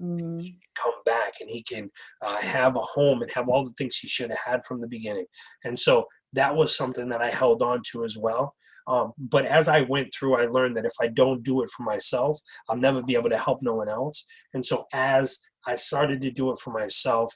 Mm-hmm. 0.02 0.46
Come 0.76 0.94
back 1.06 1.34
and 1.40 1.50
he 1.50 1.64
can 1.64 1.90
uh, 2.22 2.38
have 2.38 2.76
a 2.76 2.82
home 2.82 3.22
and 3.22 3.32
have 3.32 3.48
all 3.48 3.64
the 3.64 3.74
things 3.78 3.98
he 3.98 4.08
should 4.08 4.30
have 4.30 4.40
had 4.40 4.66
from 4.66 4.82
the 4.82 4.88
beginning. 4.88 5.26
And 5.64 5.78
so 5.78 6.06
that 6.34 6.54
was 6.56 6.76
something 6.76 7.08
that 7.10 7.22
I 7.22 7.30
held 7.30 7.62
on 7.62 7.82
to 7.92 8.04
as 8.04 8.18
well. 8.18 8.56
Um, 8.88 9.14
but 9.18 9.46
as 9.46 9.68
I 9.68 9.82
went 9.82 10.14
through, 10.14 10.36
I 10.36 10.46
learned 10.46 10.78
that 10.78 10.86
if 10.86 10.94
I 11.02 11.08
don't 11.08 11.44
do 11.44 11.64
it 11.64 11.70
for 11.70 11.84
myself, 11.84 12.40
I'll 12.70 12.78
never 12.78 13.02
be 13.02 13.16
able 13.16 13.30
to 13.30 13.38
help 13.38 13.60
no 13.62 13.76
one 13.76 13.90
else. 13.90 14.26
And 14.54 14.66
so 14.66 14.86
as 14.94 15.40
I 15.66 15.76
started 15.78 16.22
to 16.22 16.32
do 16.32 16.52
it 16.52 16.60
for 16.60 16.72
myself, 16.72 17.34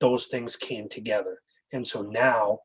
those 0.00 0.26
things 0.26 0.56
came 0.56 0.88
together. 0.88 1.38
And 1.72 1.86
so 1.86 2.02
now 2.02 2.60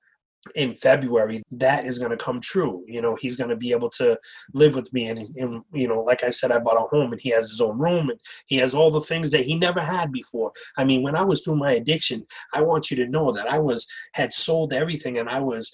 in 0.55 0.73
February, 0.73 1.41
that 1.51 1.85
is 1.85 1.99
going 1.99 2.11
to 2.11 2.17
come 2.17 2.39
true. 2.39 2.83
You 2.87 3.01
know, 3.01 3.15
he's 3.15 3.35
going 3.35 3.49
to 3.49 3.55
be 3.55 3.71
able 3.71 3.89
to 3.91 4.19
live 4.53 4.75
with 4.75 4.91
me. 4.93 5.07
And, 5.07 5.19
and, 5.37 5.63
you 5.71 5.87
know, 5.87 6.01
like 6.01 6.23
I 6.23 6.29
said, 6.29 6.51
I 6.51 6.59
bought 6.59 6.77
a 6.77 6.87
home 6.87 7.11
and 7.11 7.21
he 7.21 7.29
has 7.29 7.49
his 7.49 7.61
own 7.61 7.77
room 7.77 8.09
and 8.09 8.19
he 8.47 8.57
has 8.57 8.75
all 8.75 8.91
the 8.91 9.01
things 9.01 9.31
that 9.31 9.45
he 9.45 9.55
never 9.55 9.79
had 9.79 10.11
before. 10.11 10.51
I 10.77 10.83
mean, 10.83 11.01
when 11.01 11.15
I 11.15 11.23
was 11.23 11.41
through 11.41 11.55
my 11.55 11.73
addiction, 11.73 12.25
I 12.53 12.61
want 12.61 12.91
you 12.91 12.97
to 12.97 13.07
know 13.07 13.31
that 13.31 13.49
I 13.49 13.59
was, 13.59 13.87
had 14.13 14.33
sold 14.33 14.73
everything 14.73 15.17
and 15.17 15.29
I 15.29 15.39
was, 15.39 15.71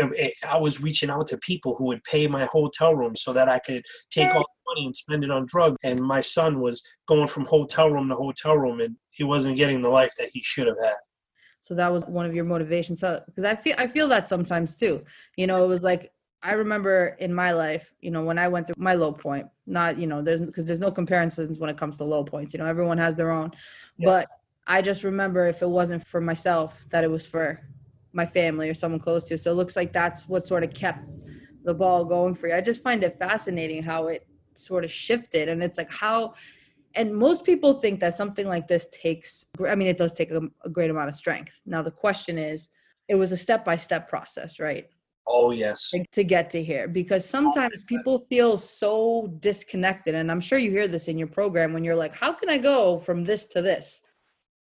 um, 0.00 0.12
eh, 0.16 0.30
I 0.48 0.58
was 0.58 0.82
reaching 0.82 1.10
out 1.10 1.26
to 1.28 1.38
people 1.38 1.74
who 1.74 1.84
would 1.84 2.04
pay 2.04 2.26
my 2.26 2.44
hotel 2.44 2.94
room 2.94 3.16
so 3.16 3.32
that 3.32 3.48
I 3.48 3.58
could 3.58 3.84
take 4.10 4.34
all 4.34 4.42
the 4.42 4.74
money 4.74 4.86
and 4.86 4.96
spend 4.96 5.24
it 5.24 5.30
on 5.30 5.46
drugs. 5.46 5.78
And 5.82 6.00
my 6.00 6.20
son 6.20 6.60
was 6.60 6.82
going 7.08 7.28
from 7.28 7.46
hotel 7.46 7.90
room 7.90 8.08
to 8.08 8.14
hotel 8.14 8.56
room 8.56 8.80
and 8.80 8.96
he 9.10 9.24
wasn't 9.24 9.56
getting 9.56 9.82
the 9.82 9.88
life 9.88 10.12
that 10.18 10.30
he 10.32 10.42
should 10.42 10.66
have 10.66 10.78
had 10.82 10.96
so 11.62 11.74
that 11.74 11.90
was 11.90 12.04
one 12.04 12.26
of 12.26 12.34
your 12.34 12.44
motivations. 12.44 13.00
So 13.00 13.22
because 13.26 13.44
i 13.44 13.56
feel 13.56 13.74
i 13.78 13.86
feel 13.86 14.08
that 14.08 14.28
sometimes 14.28 14.76
too. 14.76 15.02
You 15.36 15.46
know 15.46 15.64
it 15.64 15.68
was 15.68 15.82
like 15.82 16.12
i 16.42 16.52
remember 16.52 17.16
in 17.20 17.32
my 17.32 17.52
life 17.52 17.94
you 18.00 18.10
know 18.10 18.24
when 18.24 18.36
i 18.36 18.48
went 18.48 18.66
through 18.66 18.74
my 18.76 18.94
low 18.94 19.12
point 19.12 19.46
not 19.66 19.96
you 19.96 20.06
know 20.06 20.20
there's 20.20 20.42
because 20.42 20.64
there's 20.66 20.80
no 20.80 20.90
comparisons 20.90 21.58
when 21.58 21.70
it 21.70 21.78
comes 21.78 21.96
to 21.96 22.04
low 22.04 22.24
points 22.24 22.52
you 22.52 22.58
know 22.58 22.66
everyone 22.66 22.98
has 22.98 23.16
their 23.16 23.30
own. 23.30 23.50
Yeah. 23.96 24.08
but 24.10 24.28
i 24.66 24.82
just 24.82 25.04
remember 25.04 25.46
if 25.46 25.62
it 25.62 25.68
wasn't 25.68 26.04
for 26.04 26.20
myself 26.20 26.84
that 26.90 27.04
it 27.04 27.10
was 27.10 27.26
for 27.26 27.60
my 28.12 28.26
family 28.26 28.68
or 28.68 28.74
someone 28.74 29.00
close 29.00 29.26
to. 29.28 29.38
So 29.38 29.50
it 29.50 29.54
looks 29.54 29.76
like 29.76 29.92
that's 29.92 30.28
what 30.28 30.44
sort 30.44 30.64
of 30.64 30.72
kept 30.74 31.04
the 31.64 31.74
ball 31.74 32.04
going 32.04 32.34
for 32.34 32.48
you. 32.48 32.54
I 32.54 32.60
just 32.60 32.82
find 32.82 33.02
it 33.04 33.18
fascinating 33.18 33.82
how 33.82 34.08
it 34.08 34.26
sort 34.54 34.84
of 34.84 34.92
shifted. 34.92 35.48
And 35.48 35.62
it's 35.62 35.78
like 35.78 35.92
how 35.92 36.34
and 36.94 37.14
most 37.14 37.44
people 37.44 37.74
think 37.74 38.00
that 38.00 38.14
something 38.14 38.46
like 38.46 38.68
this 38.68 38.88
takes 38.90 39.44
i 39.68 39.74
mean 39.74 39.88
it 39.88 39.98
does 39.98 40.12
take 40.12 40.30
a, 40.30 40.40
a 40.64 40.70
great 40.70 40.90
amount 40.90 41.08
of 41.08 41.14
strength. 41.14 41.60
Now 41.66 41.82
the 41.82 41.90
question 41.90 42.38
is 42.38 42.68
it 43.08 43.14
was 43.14 43.32
a 43.32 43.36
step-by-step 43.36 44.08
process 44.08 44.60
right? 44.60 44.88
Oh 45.26 45.52
yes. 45.52 45.90
To 46.12 46.24
get 46.24 46.50
to 46.50 46.62
here. 46.62 46.88
Because 46.88 47.24
sometimes 47.24 47.82
oh, 47.82 47.86
people 47.86 48.26
feel 48.28 48.56
so 48.56 49.34
disconnected 49.40 50.14
and 50.14 50.30
i'm 50.30 50.40
sure 50.40 50.58
you 50.58 50.70
hear 50.70 50.88
this 50.88 51.08
in 51.08 51.18
your 51.18 51.28
program 51.28 51.72
when 51.72 51.84
you're 51.84 51.96
like 51.96 52.14
how 52.14 52.32
can 52.32 52.48
i 52.48 52.58
go 52.58 52.98
from 52.98 53.24
this 53.24 53.46
to 53.46 53.62
this? 53.62 54.02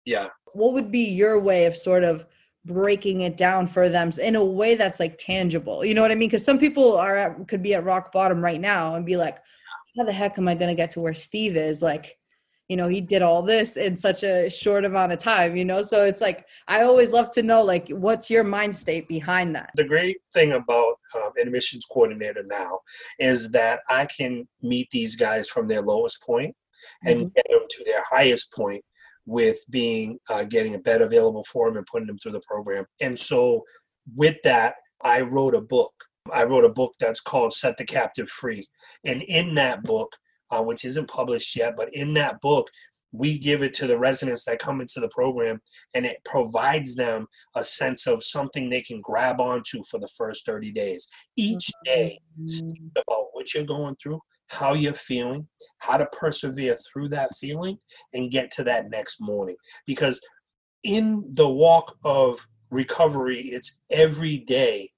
Yeah. 0.06 0.28
What 0.54 0.74
would 0.74 0.92
be 0.92 1.10
your 1.10 1.40
way 1.40 1.66
of 1.66 1.76
sort 1.76 2.04
of 2.04 2.26
breaking 2.66 3.22
it 3.22 3.38
down 3.38 3.68
for 3.68 3.88
them 3.88 4.12
in 4.22 4.36
a 4.36 4.44
way 4.44 4.76
that's 4.76 5.00
like 5.00 5.18
tangible? 5.18 5.86
You 5.86 5.94
know 5.94 6.02
what 6.02 6.12
i 6.12 6.16
mean? 6.16 6.30
Because 6.30 6.46
some 6.46 6.60
people 6.60 6.98
are 6.98 7.16
at, 7.16 7.48
could 7.48 7.64
be 7.64 7.74
at 7.74 7.86
rock 7.86 8.12
bottom 8.12 8.44
right 8.44 8.60
now 8.60 8.96
and 8.96 9.06
be 9.06 9.16
like 9.16 9.38
how 9.98 10.04
the 10.06 10.14
heck 10.14 10.38
am 10.38 10.48
i 10.48 10.56
going 10.56 10.70
to 10.70 10.76
get 10.76 10.92
to 10.92 11.00
where 11.00 11.14
steve 11.14 11.56
is? 11.56 11.82
Like 11.82 12.19
you 12.70 12.78
know 12.78 12.88
he 12.88 13.02
did 13.02 13.22
all 13.22 13.42
this 13.42 13.76
in 13.76 13.98
such 13.98 14.24
a 14.24 14.50
short 14.50 14.86
amount 14.86 15.12
of 15.12 15.20
time 15.20 15.56
you 15.56 15.66
know? 15.66 15.82
So 15.82 16.06
it's 16.06 16.22
like 16.22 16.48
i 16.68 16.84
always 16.84 17.12
love 17.12 17.32
to 17.32 17.44
know 17.44 17.64
like 17.64 17.90
what's 17.90 18.30
your 18.30 18.44
mind 18.44 18.76
state 18.76 19.08
behind 19.08 19.56
that? 19.56 19.72
The 19.76 19.84
great 19.84 20.18
thing 20.34 20.54
about 20.54 20.94
um, 21.16 21.32
admissions 21.42 21.86
coordinator 21.92 22.44
now 22.44 22.80
is 23.20 23.52
that 23.52 23.82
i 23.90 24.06
can 24.06 24.48
meet 24.62 24.90
these 24.92 25.16
guys 25.16 25.50
from 25.50 25.68
their 25.68 25.82
lowest 25.82 26.24
point 26.24 26.56
and 27.06 27.20
mm-hmm. 27.20 27.28
get 27.36 27.46
them 27.50 27.66
to 27.70 27.84
their 27.86 28.04
highest 28.10 28.54
point 28.54 28.84
with 29.26 29.60
being 29.70 30.18
uh, 30.30 30.44
getting 30.44 30.76
a 30.76 30.80
bed 30.80 31.02
available 31.02 31.46
for 31.52 31.68
them 31.68 31.78
and 31.78 31.86
putting 31.86 32.08
them 32.08 32.18
through 32.18 32.32
the 32.32 32.42
program. 32.48 32.86
And 33.00 33.18
so 33.18 33.64
with 34.16 34.38
that 34.44 34.76
i 35.02 35.22
wrote 35.22 35.56
a 35.56 35.62
book. 35.62 35.94
I 36.32 36.44
wrote 36.44 36.66
a 36.66 36.70
book 36.70 36.94
that's 37.00 37.22
called 37.22 37.54
set 37.54 37.78
the 37.78 37.86
captive 37.86 38.30
free. 38.30 38.68
And 39.06 39.22
in 39.24 39.56
that 39.56 39.84
book 39.84 40.16
uh, 40.52 40.62
which 40.62 40.86
isn't 40.86 41.10
published 41.10 41.56
yet. 41.56 41.76
But 41.76 41.90
in 41.94 42.14
that 42.16 42.42
book, 42.42 42.70
we 43.12 43.38
give 43.38 43.64
it 43.64 43.74
to 43.76 43.88
the 43.88 43.98
residents 43.98 44.46
that 44.46 44.60
come 44.60 44.82
into 44.82 45.00
the 45.00 45.10
program, 45.10 45.60
and 45.94 46.06
it 46.06 46.18
provides 46.26 46.96
them 46.96 47.28
a 47.56 47.64
sense 47.64 48.08
of 48.08 48.24
something 48.24 48.70
they 48.70 48.82
can 48.82 49.02
grab 49.02 49.40
onto 49.40 49.84
for 49.90 50.00
the 50.00 50.10
first 50.16 50.46
30 50.46 50.72
days. 50.72 51.08
Each 51.36 51.72
day, 51.86 52.20
about 52.96 53.28
what 53.34 53.54
you're 53.54 53.64
going 53.64 53.96
through, 54.02 54.20
how 54.48 54.74
you're 54.74 54.94
feeling, 54.94 55.48
how 55.80 55.98
to 55.98 56.06
persevere 56.08 56.76
through 56.76 57.10
that 57.10 57.36
feeling, 57.38 57.78
and 58.14 58.32
get 58.32 58.52
to 58.52 58.64
that 58.66 58.90
next 58.90 59.22
morning. 59.22 59.56
Because 59.88 60.22
in 60.84 61.24
the 61.34 61.50
walk 61.50 61.96
of 62.04 62.40
recovery, 62.72 63.50
it's 63.50 63.82
every 63.90 64.38
day 64.38 64.92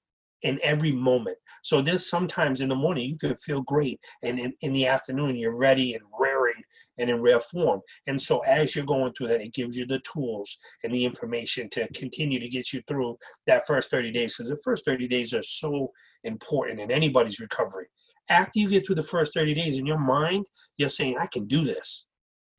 in 0.44 0.60
every 0.64 0.92
moment. 0.92 1.38
So 1.64 1.82
there's 1.82 2.10
sometimes 2.10 2.62
in 2.62 2.70
the 2.70 2.76
morning 2.76 3.10
you 3.10 3.18
can 3.18 3.36
feel 3.36 3.62
great, 3.62 4.00
and 4.24 4.40
in, 4.40 4.54
in 4.62 4.74
the 4.74 4.88
afternoon 4.88 5.36
you're 5.36 5.58
ready 5.58 5.94
and 5.94 6.04
raring 6.20 6.62
and 6.98 7.10
in 7.10 7.22
rare 7.22 7.40
form. 7.40 7.82
And 8.08 8.20
so 8.20 8.40
as 8.40 8.76
you're 8.76 8.86
going 8.86 9.14
through 9.14 9.28
that, 9.28 9.42
it 9.42 9.54
gives 9.54 9.78
you 9.78 9.86
the 9.86 10.00
tools 10.00 10.58
and 10.84 10.94
the 10.94 11.06
information 11.06 11.70
to 11.70 11.88
continue 11.94 12.40
to 12.40 12.50
get 12.50 12.74
you 12.74 12.82
through 12.88 13.18
that 13.48 13.66
first 13.68 13.90
30 13.90 14.12
days. 14.12 14.36
Because 14.36 14.50
the 14.50 14.62
first 14.64 14.86
30 14.86 15.08
days 15.08 15.34
are 15.34 15.44
so 15.44 15.92
important 16.24 16.80
in 16.80 16.92
anybody's 16.92 17.40
recovery. 17.40 17.88
After 18.30 18.60
you 18.60 18.70
get 18.70 18.86
through 18.86 18.96
the 18.96 19.04
first 19.04 19.34
30 19.34 19.54
days 19.54 19.78
in 19.78 19.86
your 19.86 20.00
mind, 20.00 20.46
you're 20.78 20.90
saying, 20.90 21.18
I 21.20 21.28
can 21.28 21.48
do 21.48 21.64
this 21.64 22.06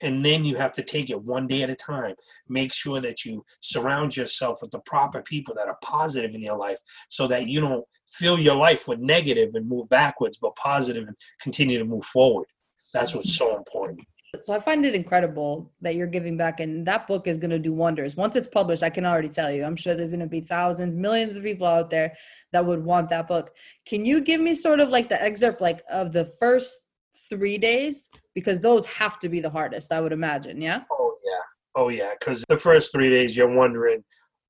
and 0.03 0.25
then 0.25 0.45
you 0.45 0.57
have 0.57 0.73
to 0.73 0.83
take 0.83 1.11
it 1.11 1.23
one 1.23 1.47
day 1.47 1.63
at 1.63 1.71
a 1.71 1.75
time. 1.75 2.15
Make 2.49 2.73
sure 2.73 3.01
that 3.01 3.25
you 3.25 3.45
surround 3.61 4.17
yourself 4.17 4.61
with 4.61 4.73
the 4.73 4.81
proper 4.81 5.23
people 5.23 5.55
that 5.55 5.69
are 5.69 5.79
positive 5.83 6.35
in 6.35 6.43
your 6.43 6.57
life 6.57 6.79
so 7.09 7.27
that 7.29 7.47
you 7.47 7.61
don't 7.61 7.85
fill 8.09 8.39
your 8.39 8.57
life 8.57 8.89
with 8.89 8.99
negative 8.99 9.55
and 9.55 9.69
move 9.69 9.89
backwards 9.89 10.37
but 10.37 10.55
positive 10.57 11.07
and 11.07 11.17
continue 11.41 11.79
to 11.79 11.85
move 11.85 12.05
forward. 12.05 12.47
That's 12.93 13.15
what's 13.15 13.35
so 13.35 13.57
important. 13.57 14.01
So 14.45 14.55
i 14.55 14.59
find 14.59 14.87
it 14.87 14.95
incredible 14.95 15.71
that 15.83 15.95
you're 15.95 16.07
giving 16.07 16.39
back 16.39 16.61
and 16.61 16.87
that 16.87 17.07
book 17.07 17.27
is 17.27 17.37
going 17.37 17.51
to 17.51 17.59
do 17.59 17.75
wonders. 17.75 18.17
Once 18.17 18.35
it's 18.35 18.49
published 18.49 18.83
i 18.83 18.89
can 18.89 19.05
already 19.05 19.29
tell 19.29 19.53
you. 19.53 19.63
I'm 19.63 19.77
sure 19.77 19.95
there's 19.95 20.11
going 20.11 20.21
to 20.21 20.27
be 20.27 20.41
thousands 20.41 20.95
millions 20.95 21.37
of 21.37 21.43
people 21.43 21.67
out 21.67 21.91
there 21.91 22.17
that 22.53 22.65
would 22.65 22.83
want 22.83 23.11
that 23.11 23.29
book. 23.29 23.53
Can 23.85 24.07
you 24.07 24.23
give 24.23 24.41
me 24.41 24.55
sort 24.55 24.81
of 24.81 24.89
like 24.89 25.11
the 25.11 25.23
excerpt 25.23 25.61
like 25.61 25.83
of 25.91 26.13
the 26.13 26.25
first 26.41 26.89
three 27.29 27.59
days 27.59 28.11
because 28.35 28.61
those 28.61 28.87
have 28.87 29.19
to 29.21 29.29
be 29.29 29.41
the 29.41 29.51
hardest, 29.51 29.93
I 29.93 30.01
would 30.01 30.13
imagine. 30.13 30.61
Yeah. 30.61 30.83
Oh 30.91 31.15
yeah. 31.25 31.43
Oh 31.75 31.89
yeah. 31.89 32.13
Because 32.19 32.45
the 32.49 32.57
first 32.57 32.93
three 32.93 33.11
days, 33.11 33.37
you're 33.37 33.53
wondering, 33.53 34.05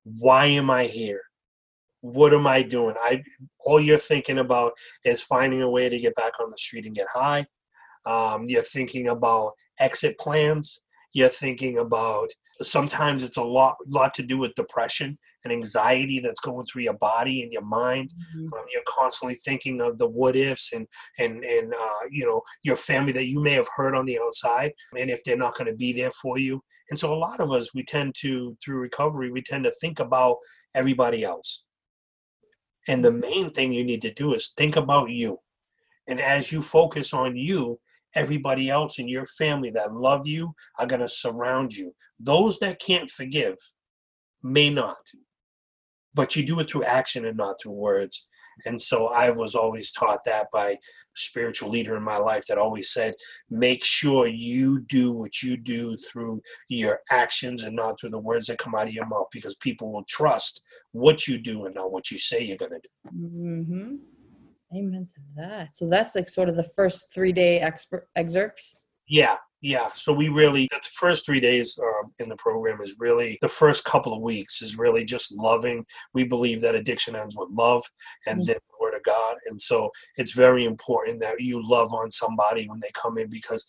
why 0.04 0.46
am 0.46 0.70
I 0.70 0.84
here? 0.84 1.20
What 2.00 2.34
am 2.34 2.46
I 2.46 2.62
doing? 2.62 2.96
I 3.00 3.22
all 3.60 3.80
you're 3.80 3.98
thinking 3.98 4.38
about 4.38 4.72
is 5.04 5.22
finding 5.22 5.62
a 5.62 5.70
way 5.70 5.88
to 5.88 5.98
get 5.98 6.14
back 6.14 6.32
on 6.40 6.50
the 6.50 6.56
street 6.56 6.86
and 6.86 6.94
get 6.94 7.06
high. 7.12 7.44
Um, 8.06 8.46
you're 8.48 8.62
thinking 8.62 9.08
about 9.08 9.52
exit 9.78 10.18
plans. 10.18 10.82
You're 11.12 11.28
thinking 11.28 11.78
about 11.78 12.28
sometimes 12.60 13.24
it's 13.24 13.36
a 13.36 13.42
lot 13.42 13.76
lot 13.88 14.12
to 14.14 14.22
do 14.22 14.38
with 14.38 14.54
depression 14.54 15.18
and 15.44 15.52
anxiety 15.52 16.20
that's 16.20 16.40
going 16.40 16.64
through 16.66 16.82
your 16.82 16.98
body 16.98 17.42
and 17.42 17.52
your 17.52 17.64
mind. 17.64 18.12
Mm-hmm. 18.36 18.52
um, 18.54 18.64
you're 18.72 18.82
constantly 18.86 19.34
thinking 19.36 19.80
of 19.80 19.98
the 19.98 20.08
what 20.08 20.36
ifs 20.36 20.72
and 20.72 20.86
and 21.18 21.44
and 21.44 21.74
uh, 21.74 22.06
you 22.10 22.24
know 22.24 22.42
your 22.62 22.76
family 22.76 23.12
that 23.12 23.28
you 23.28 23.40
may 23.40 23.52
have 23.52 23.68
hurt 23.74 23.94
on 23.94 24.06
the 24.06 24.18
outside 24.18 24.72
and 24.98 25.10
if 25.10 25.22
they're 25.24 25.36
not 25.36 25.56
going 25.56 25.70
to 25.70 25.76
be 25.76 25.92
there 25.92 26.12
for 26.12 26.38
you. 26.38 26.60
And 26.90 26.98
so 26.98 27.14
a 27.14 27.16
lot 27.16 27.40
of 27.40 27.50
us 27.52 27.74
we 27.74 27.84
tend 27.84 28.14
to 28.20 28.56
through 28.62 28.78
recovery 28.78 29.30
we 29.30 29.42
tend 29.42 29.64
to 29.64 29.72
think 29.80 30.00
about 30.00 30.36
everybody 30.74 31.24
else. 31.24 31.64
And 32.88 33.04
the 33.04 33.12
main 33.12 33.50
thing 33.52 33.72
you 33.72 33.84
need 33.84 34.02
to 34.02 34.12
do 34.12 34.34
is 34.34 34.52
think 34.56 34.76
about 34.76 35.10
you. 35.10 35.38
And 36.08 36.20
as 36.20 36.50
you 36.50 36.62
focus 36.62 37.14
on 37.14 37.36
you 37.36 37.78
everybody 38.14 38.70
else 38.70 38.98
in 38.98 39.08
your 39.08 39.26
family 39.26 39.70
that 39.70 39.94
love 39.94 40.26
you 40.26 40.54
are 40.78 40.86
going 40.86 41.00
to 41.00 41.08
surround 41.08 41.74
you. 41.74 41.94
Those 42.20 42.58
that 42.60 42.80
can't 42.80 43.10
forgive 43.10 43.56
may 44.42 44.70
not, 44.70 44.98
but 46.14 46.36
you 46.36 46.44
do 46.44 46.60
it 46.60 46.70
through 46.70 46.84
action 46.84 47.26
and 47.26 47.36
not 47.36 47.60
through 47.60 47.72
words. 47.72 48.26
And 48.66 48.80
so 48.80 49.08
I 49.08 49.30
was 49.30 49.54
always 49.54 49.92
taught 49.92 50.24
that 50.24 50.48
by 50.52 50.78
spiritual 51.14 51.70
leader 51.70 51.96
in 51.96 52.02
my 52.02 52.16
life 52.16 52.44
that 52.46 52.58
always 52.58 52.92
said, 52.92 53.14
make 53.50 53.84
sure 53.84 54.26
you 54.26 54.80
do 54.80 55.12
what 55.12 55.42
you 55.42 55.56
do 55.56 55.96
through 55.96 56.42
your 56.68 57.00
actions 57.10 57.62
and 57.62 57.74
not 57.74 57.98
through 57.98 58.10
the 58.10 58.18
words 58.18 58.46
that 58.46 58.58
come 58.58 58.74
out 58.74 58.88
of 58.88 58.94
your 58.94 59.06
mouth 59.06 59.28
because 59.32 59.56
people 59.56 59.92
will 59.92 60.04
trust 60.04 60.62
what 60.92 61.26
you 61.26 61.38
do 61.38 61.66
and 61.66 61.74
not 61.74 61.92
what 61.92 62.10
you 62.10 62.18
say 62.18 62.42
you're 62.42 62.56
going 62.56 62.72
to 62.72 62.80
do. 62.80 63.18
Mm-hmm. 63.18 63.94
Amen 64.74 65.06
to 65.06 65.20
that. 65.36 65.76
So 65.76 65.88
that's 65.88 66.14
like 66.14 66.28
sort 66.28 66.48
of 66.48 66.56
the 66.56 66.64
first 66.64 67.12
three 67.12 67.32
day 67.32 67.60
expert 67.60 68.08
excerpts. 68.16 68.86
Yeah, 69.08 69.36
Yeah, 69.60 69.88
so 69.94 70.12
we 70.12 70.28
really 70.28 70.66
the 70.72 70.80
first 70.94 71.24
three 71.24 71.38
days 71.38 71.78
um, 71.80 72.12
in 72.18 72.28
the 72.28 72.36
program 72.36 72.80
is 72.80 72.96
really 72.98 73.38
the 73.42 73.48
first 73.48 73.84
couple 73.84 74.12
of 74.12 74.20
weeks 74.20 74.60
is 74.60 74.76
really 74.76 75.04
just 75.04 75.32
loving. 75.38 75.84
We 76.14 76.24
believe 76.24 76.60
that 76.62 76.74
addiction 76.74 77.14
ends 77.14 77.36
with 77.36 77.48
love, 77.52 77.84
and 78.26 78.40
Mhm. 78.40 78.46
then 78.46 78.56
the 78.56 78.71
word 78.92 78.98
of 78.98 79.02
God. 79.04 79.36
And 79.46 79.60
so 79.60 79.90
it's 80.16 80.32
very 80.32 80.64
important 80.64 81.20
that 81.20 81.40
you 81.40 81.62
love 81.68 81.92
on 81.92 82.10
somebody 82.10 82.68
when 82.68 82.80
they 82.80 82.90
come 82.94 83.18
in 83.18 83.28
because 83.28 83.66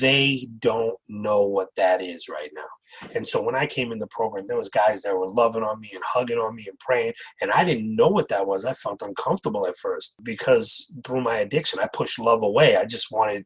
they 0.00 0.46
don't 0.58 0.96
know 1.08 1.42
what 1.42 1.68
that 1.76 2.02
is 2.02 2.28
right 2.28 2.50
now. 2.54 3.08
And 3.14 3.26
so 3.26 3.42
when 3.42 3.54
I 3.54 3.66
came 3.66 3.92
in 3.92 3.98
the 3.98 4.06
program, 4.08 4.46
there 4.46 4.56
was 4.56 4.68
guys 4.68 5.02
that 5.02 5.16
were 5.16 5.28
loving 5.28 5.62
on 5.62 5.80
me 5.80 5.90
and 5.94 6.02
hugging 6.04 6.38
on 6.38 6.54
me 6.54 6.66
and 6.68 6.78
praying, 6.78 7.14
and 7.40 7.50
I 7.50 7.64
didn't 7.64 7.94
know 7.94 8.08
what 8.08 8.28
that 8.28 8.46
was. 8.46 8.64
I 8.64 8.72
felt 8.74 9.02
uncomfortable 9.02 9.66
at 9.66 9.76
first 9.76 10.14
because 10.22 10.92
through 11.04 11.22
my 11.22 11.38
addiction, 11.38 11.80
I 11.80 11.88
pushed 11.92 12.18
love 12.18 12.42
away. 12.42 12.76
I 12.76 12.84
just 12.84 13.08
wanted 13.10 13.44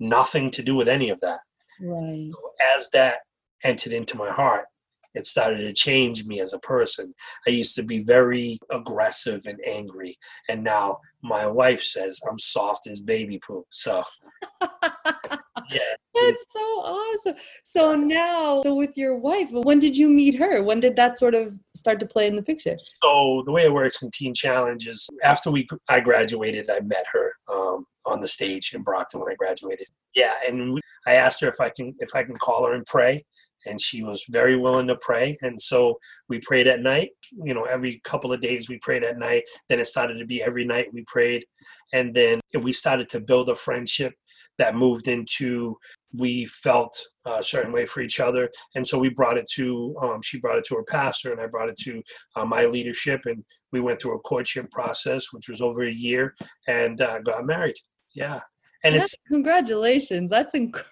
nothing 0.00 0.50
to 0.52 0.62
do 0.62 0.74
with 0.74 0.88
any 0.88 1.10
of 1.10 1.20
that 1.20 1.40
Right. 1.80 2.30
as 2.76 2.90
that 2.90 3.20
entered 3.62 3.92
into 3.92 4.16
my 4.16 4.30
heart, 4.30 4.66
it 5.14 5.26
started 5.26 5.58
to 5.58 5.72
change 5.72 6.24
me 6.24 6.40
as 6.40 6.52
a 6.52 6.58
person. 6.58 7.14
I 7.46 7.50
used 7.50 7.74
to 7.76 7.82
be 7.82 8.02
very 8.02 8.58
aggressive 8.70 9.42
and 9.46 9.58
angry, 9.66 10.16
and 10.48 10.62
now 10.62 10.98
my 11.22 11.46
wife 11.46 11.82
says 11.82 12.20
I'm 12.28 12.38
soft 12.38 12.86
as 12.86 13.00
baby 13.00 13.38
poop. 13.38 13.64
So, 13.70 14.02
yeah, 14.62 15.94
That's 16.14 16.44
so 16.54 16.60
awesome. 16.60 17.34
So 17.62 17.94
now, 17.94 18.62
so 18.62 18.74
with 18.74 18.96
your 18.96 19.16
wife, 19.16 19.50
when 19.50 19.78
did 19.78 19.96
you 19.96 20.08
meet 20.08 20.36
her? 20.36 20.62
When 20.62 20.80
did 20.80 20.96
that 20.96 21.18
sort 21.18 21.34
of 21.34 21.54
start 21.74 22.00
to 22.00 22.06
play 22.06 22.26
in 22.26 22.36
the 22.36 22.42
picture? 22.42 22.76
so 23.02 23.42
the 23.46 23.52
way 23.52 23.64
it 23.64 23.72
works 23.72 24.02
in 24.02 24.10
Teen 24.12 24.34
Challenge 24.34 24.86
is 24.86 25.08
after 25.22 25.50
we 25.50 25.66
I 25.88 26.00
graduated, 26.00 26.70
I 26.70 26.80
met 26.80 27.04
her 27.12 27.32
um, 27.52 27.86
on 28.06 28.20
the 28.20 28.28
stage 28.28 28.72
in 28.74 28.82
Brockton 28.82 29.20
when 29.20 29.32
I 29.32 29.36
graduated. 29.36 29.86
Yeah, 30.14 30.34
and 30.46 30.74
we, 30.74 30.80
I 31.06 31.14
asked 31.14 31.40
her 31.40 31.48
if 31.48 31.60
I 31.60 31.70
can 31.70 31.94
if 31.98 32.14
I 32.14 32.22
can 32.22 32.36
call 32.36 32.66
her 32.66 32.74
and 32.74 32.86
pray, 32.86 33.24
and 33.66 33.80
she 33.80 34.02
was 34.02 34.24
very 34.30 34.56
willing 34.56 34.86
to 34.88 34.96
pray. 35.00 35.36
And 35.42 35.60
so 35.60 35.98
we 36.28 36.40
prayed 36.40 36.66
at 36.66 36.80
night. 36.80 37.10
You 37.32 37.54
know, 37.54 37.64
every 37.64 38.00
couple 38.04 38.32
of 38.32 38.40
days 38.40 38.68
we 38.68 38.78
prayed 38.78 39.04
at 39.04 39.18
night. 39.18 39.44
Then 39.68 39.80
it 39.80 39.86
started 39.86 40.18
to 40.18 40.26
be 40.26 40.42
every 40.42 40.64
night 40.64 40.92
we 40.92 41.04
prayed, 41.06 41.44
and 41.92 42.14
then 42.14 42.40
we 42.60 42.72
started 42.72 43.08
to 43.10 43.20
build 43.20 43.48
a 43.48 43.54
friendship 43.54 44.12
that 44.58 44.76
moved 44.76 45.08
into 45.08 45.76
we 46.16 46.46
felt 46.46 46.96
a 47.26 47.42
certain 47.42 47.72
way 47.72 47.84
for 47.84 48.00
each 48.00 48.20
other 48.20 48.48
and 48.76 48.86
so 48.86 48.96
we 48.96 49.08
brought 49.08 49.36
it 49.36 49.48
to 49.52 49.96
um, 50.00 50.22
she 50.22 50.38
brought 50.38 50.56
it 50.56 50.64
to 50.64 50.76
her 50.76 50.84
pastor 50.84 51.32
and 51.32 51.40
i 51.40 51.46
brought 51.46 51.68
it 51.68 51.76
to 51.76 52.00
uh, 52.36 52.44
my 52.44 52.64
leadership 52.66 53.20
and 53.24 53.42
we 53.72 53.80
went 53.80 54.00
through 54.00 54.14
a 54.14 54.20
courtship 54.20 54.70
process 54.70 55.32
which 55.32 55.48
was 55.48 55.60
over 55.60 55.82
a 55.82 55.90
year 55.90 56.36
and 56.68 57.00
uh, 57.00 57.18
got 57.18 57.44
married 57.44 57.74
yeah 58.14 58.38
and 58.84 58.94
it's 58.94 59.16
congratulations. 59.26 60.30
That's 60.30 60.54
incredible. 60.54 60.90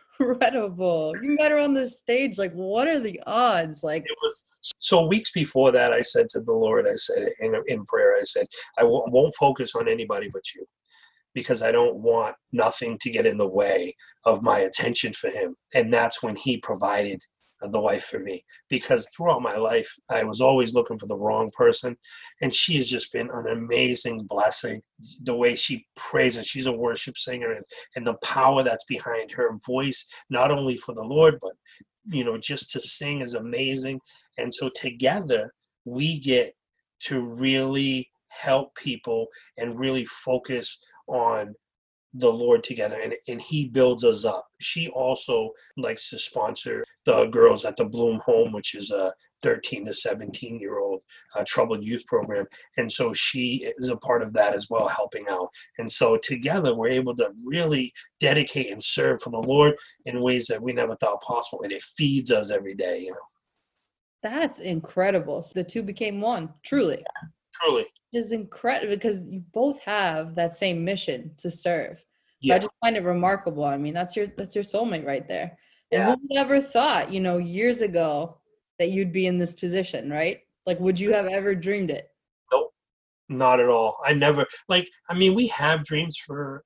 You 1.23 1.37
met 1.39 1.51
her 1.51 1.59
on 1.59 1.75
the 1.75 1.87
stage. 1.87 2.39
Like, 2.39 2.53
what 2.53 2.89
are 2.89 3.01
the 3.01 3.21
odds? 3.27 3.83
Like, 3.83 4.05
it 4.05 4.17
was 4.23 4.45
so 4.83 5.07
weeks 5.07 5.31
before 5.33 5.73
that 5.73 5.93
i 5.93 6.03
said 6.03 6.29
to 6.29 6.41
the 6.41 6.53
lord 6.53 6.87
i 6.89 6.95
said 6.95 7.29
in, 7.41 7.55
in 7.69 7.85
prayer 7.85 8.17
i 8.17 8.23
said 8.25 8.47
I 8.79 8.83
w- 8.83 9.05
won't 9.09 9.35
focus 9.35 9.75
on 9.75 9.89
anybody 9.89 10.29
but 10.33 10.43
you 10.55 10.67
because 11.35 11.63
i 11.63 11.73
don't 11.73 11.97
want 11.97 12.37
nothing 12.53 12.99
to 12.99 13.11
get 13.11 13.27
in 13.27 13.39
the 13.39 13.49
way 13.49 13.95
of 14.25 14.43
my 14.43 14.61
attention 14.61 15.13
for 15.13 15.31
him 15.31 15.57
and 15.75 15.93
that's 15.93 16.23
when 16.23 16.37
he 16.37 16.59
provided 16.59 17.23
the 17.71 17.81
wife 17.81 18.05
for 18.05 18.19
me. 18.19 18.45
Because 18.69 19.09
throughout 19.09 19.43
my 19.43 19.57
life 19.57 19.91
i 20.11 20.23
was 20.23 20.41
always 20.41 20.75
looking 20.75 20.99
for 20.99 21.07
the 21.07 21.17
wrong 21.17 21.51
person 21.53 21.97
and 22.41 22.53
she 22.53 22.77
has 22.77 22.89
just 22.89 23.13
been 23.13 23.31
an 23.33 23.49
amazing 23.49 24.27
blessing. 24.27 24.83
The 25.23 25.37
way 25.37 25.55
she 25.55 25.87
prays 25.97 26.37
and 26.37 26.47
she's 26.47 26.67
a 26.67 26.73
worship 26.73 27.17
singer 27.17 27.53
and, 27.53 27.65
and 27.97 28.07
the 28.07 28.15
power 28.15 28.63
that's 28.63 28.85
behind 28.85 29.31
her 29.33 29.57
voice 29.67 30.07
not 30.31 30.51
only 30.51 30.77
for 30.77 30.95
the 30.95 31.03
lord 31.03 31.39
but 31.41 31.53
you 32.07 32.25
know 32.25 32.39
just 32.39 32.71
to 32.71 32.81
sing 32.81 33.21
is 33.21 33.35
amazing. 33.35 34.01
And 34.39 34.53
so 34.53 34.71
together 34.75 35.53
we 35.85 36.19
get 36.19 36.55
to 37.01 37.21
really 37.21 38.11
help 38.29 38.75
people 38.77 39.27
and 39.59 39.79
really 39.79 40.05
focus 40.07 40.83
on 41.07 41.55
the 42.15 42.31
Lord 42.31 42.63
together 42.63 42.99
and, 43.03 43.15
and 43.29 43.41
he 43.41 43.69
builds 43.69 44.05
us 44.05 44.25
up. 44.25 44.47
She 44.61 44.89
also 44.89 45.51
likes 45.77 46.11
to 46.11 46.19
sponsor 46.19 46.85
the 47.05 47.27
girls 47.27 47.65
at 47.65 47.77
the 47.77 47.85
Bloom 47.85 48.21
Home, 48.25 48.53
which 48.53 48.75
is 48.75 48.91
a 48.91 49.13
13 49.43 49.87
to 49.87 49.93
17 49.93 50.61
year 50.61 50.79
old 50.79 51.01
uh, 51.35 51.43
troubled 51.47 51.85
youth 51.85 52.07
program. 52.07 52.47
And 52.77 52.91
so 52.91 53.13
she 53.13 53.73
is 53.79 53.89
a 53.89 53.97
part 53.97 54.23
of 54.23 54.33
that 54.35 54.55
as 54.55 54.69
well, 54.69 54.89
helping 54.89 55.25
out. 55.29 55.49
And 55.79 55.91
so 55.91 56.19
together 56.19 56.75
we're 56.75 56.89
able 56.89 57.17
to 57.17 57.31
really 57.45 57.93
dedicate 58.21 58.71
and 58.71 58.83
serve 58.83 59.23
for 59.23 59.31
the 59.31 59.39
Lord 59.39 59.75
in 60.05 60.21
ways 60.21 60.47
that 60.47 60.63
we 60.63 60.73
never 60.73 60.97
thought 60.97 61.23
possible. 61.23 61.63
And 61.63 61.73
it 61.73 61.83
feeds 61.83 62.31
us 62.31 62.51
every 62.51 62.75
day, 62.75 63.01
you 63.01 63.13
know, 63.13 63.17
that's 64.23 64.61
incredible. 64.61 65.43
So 65.43 65.53
the 65.55 65.65
two 65.65 65.83
became 65.83 66.21
one, 66.21 66.51
truly. 66.63 67.05
truly. 67.55 67.87
Is 68.13 68.33
incredible 68.33 68.95
because 68.95 69.27
you 69.29 69.41
both 69.53 69.81
have 69.81 70.35
that 70.35 70.55
same 70.57 70.85
mission 70.85 71.33
to 71.39 71.51
serve. 71.51 71.99
So 71.99 72.05
Yeah. 72.43 72.57
I 72.57 72.59
just 72.59 72.75
find 72.81 72.97
it 72.97 73.05
remarkable. 73.05 73.65
I 73.65 73.79
mean, 73.79 73.95
that's 73.95 74.15
your 74.17 74.27
that's 74.27 74.55
your 74.55 74.65
soulmate 74.65 75.07
right 75.07 75.27
there. 75.27 75.57
And 75.91 76.01
Yeah. 76.01 76.07
who 76.15 76.27
would 76.29 76.39
ever 76.39 76.61
thought, 76.61 77.11
you 77.13 77.21
know, 77.21 77.39
years 77.39 77.81
ago 77.81 78.39
that 78.79 78.91
you'd 78.91 79.13
be 79.13 79.27
in 79.27 79.39
this 79.39 79.55
position, 79.55 80.11
right? 80.11 80.41
Like, 80.67 80.79
would 80.81 81.01
you 81.01 81.13
have 81.15 81.27
ever 81.27 81.55
dreamed 81.55 81.91
it? 81.91 82.09
Nope, 82.53 82.73
not 83.29 83.61
at 83.61 83.69
all. 83.69 83.99
I 84.05 84.13
never 84.13 84.47
like. 84.69 84.89
I 85.09 85.15
mean, 85.15 85.35
we 85.35 85.47
have 85.49 85.85
dreams 85.85 86.17
for 86.19 86.65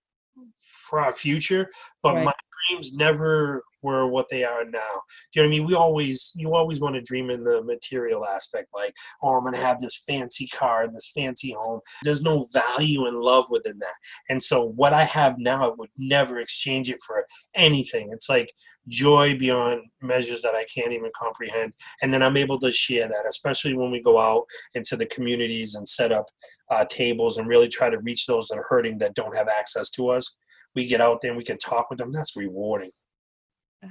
for 0.88 1.00
our 1.00 1.12
future, 1.12 1.68
but 2.02 2.14
Right. 2.14 2.24
my 2.26 2.32
dreams 2.68 2.94
never 2.94 3.62
were 3.82 4.06
what 4.06 4.28
they 4.28 4.42
are 4.42 4.64
now. 4.64 5.02
Do 5.32 5.40
you 5.40 5.42
know 5.42 5.42
what 5.42 5.46
I 5.46 5.48
mean? 5.48 5.66
We 5.66 5.74
always, 5.74 6.32
you 6.34 6.54
always 6.54 6.80
want 6.80 6.94
to 6.96 7.00
dream 7.00 7.30
in 7.30 7.44
the 7.44 7.62
material 7.62 8.26
aspect, 8.26 8.68
like, 8.74 8.92
oh, 9.22 9.34
I'm 9.34 9.44
gonna 9.44 9.58
have 9.58 9.78
this 9.78 10.02
fancy 10.06 10.46
car 10.48 10.82
and 10.84 10.94
this 10.94 11.12
fancy 11.14 11.52
home. 11.52 11.80
There's 12.02 12.22
no 12.22 12.46
value 12.52 13.06
and 13.06 13.18
love 13.20 13.46
within 13.50 13.78
that. 13.78 13.94
And 14.28 14.42
so, 14.42 14.64
what 14.64 14.92
I 14.92 15.04
have 15.04 15.38
now, 15.38 15.70
I 15.70 15.74
would 15.76 15.90
never 15.96 16.40
exchange 16.40 16.90
it 16.90 17.00
for 17.06 17.24
anything. 17.54 18.10
It's 18.12 18.28
like 18.28 18.52
joy 18.88 19.36
beyond 19.38 19.82
measures 20.00 20.42
that 20.42 20.54
I 20.54 20.64
can't 20.64 20.92
even 20.92 21.10
comprehend. 21.14 21.72
And 22.02 22.12
then 22.12 22.22
I'm 22.22 22.36
able 22.36 22.58
to 22.60 22.72
share 22.72 23.08
that, 23.08 23.24
especially 23.28 23.74
when 23.74 23.90
we 23.90 24.00
go 24.00 24.18
out 24.18 24.44
into 24.74 24.96
the 24.96 25.06
communities 25.06 25.74
and 25.74 25.88
set 25.88 26.12
up 26.12 26.26
uh, 26.70 26.84
tables 26.86 27.38
and 27.38 27.48
really 27.48 27.68
try 27.68 27.90
to 27.90 27.98
reach 28.00 28.26
those 28.26 28.48
that 28.48 28.58
are 28.58 28.66
hurting 28.68 28.98
that 28.98 29.14
don't 29.14 29.36
have 29.36 29.48
access 29.48 29.90
to 29.90 30.08
us. 30.08 30.36
We 30.76 30.86
get 30.86 31.00
out 31.00 31.20
there 31.20 31.32
and 31.32 31.38
we 31.38 31.44
can 31.44 31.58
talk 31.58 31.90
with 31.90 31.98
them. 31.98 32.12
That's 32.12 32.36
rewarding. 32.36 32.92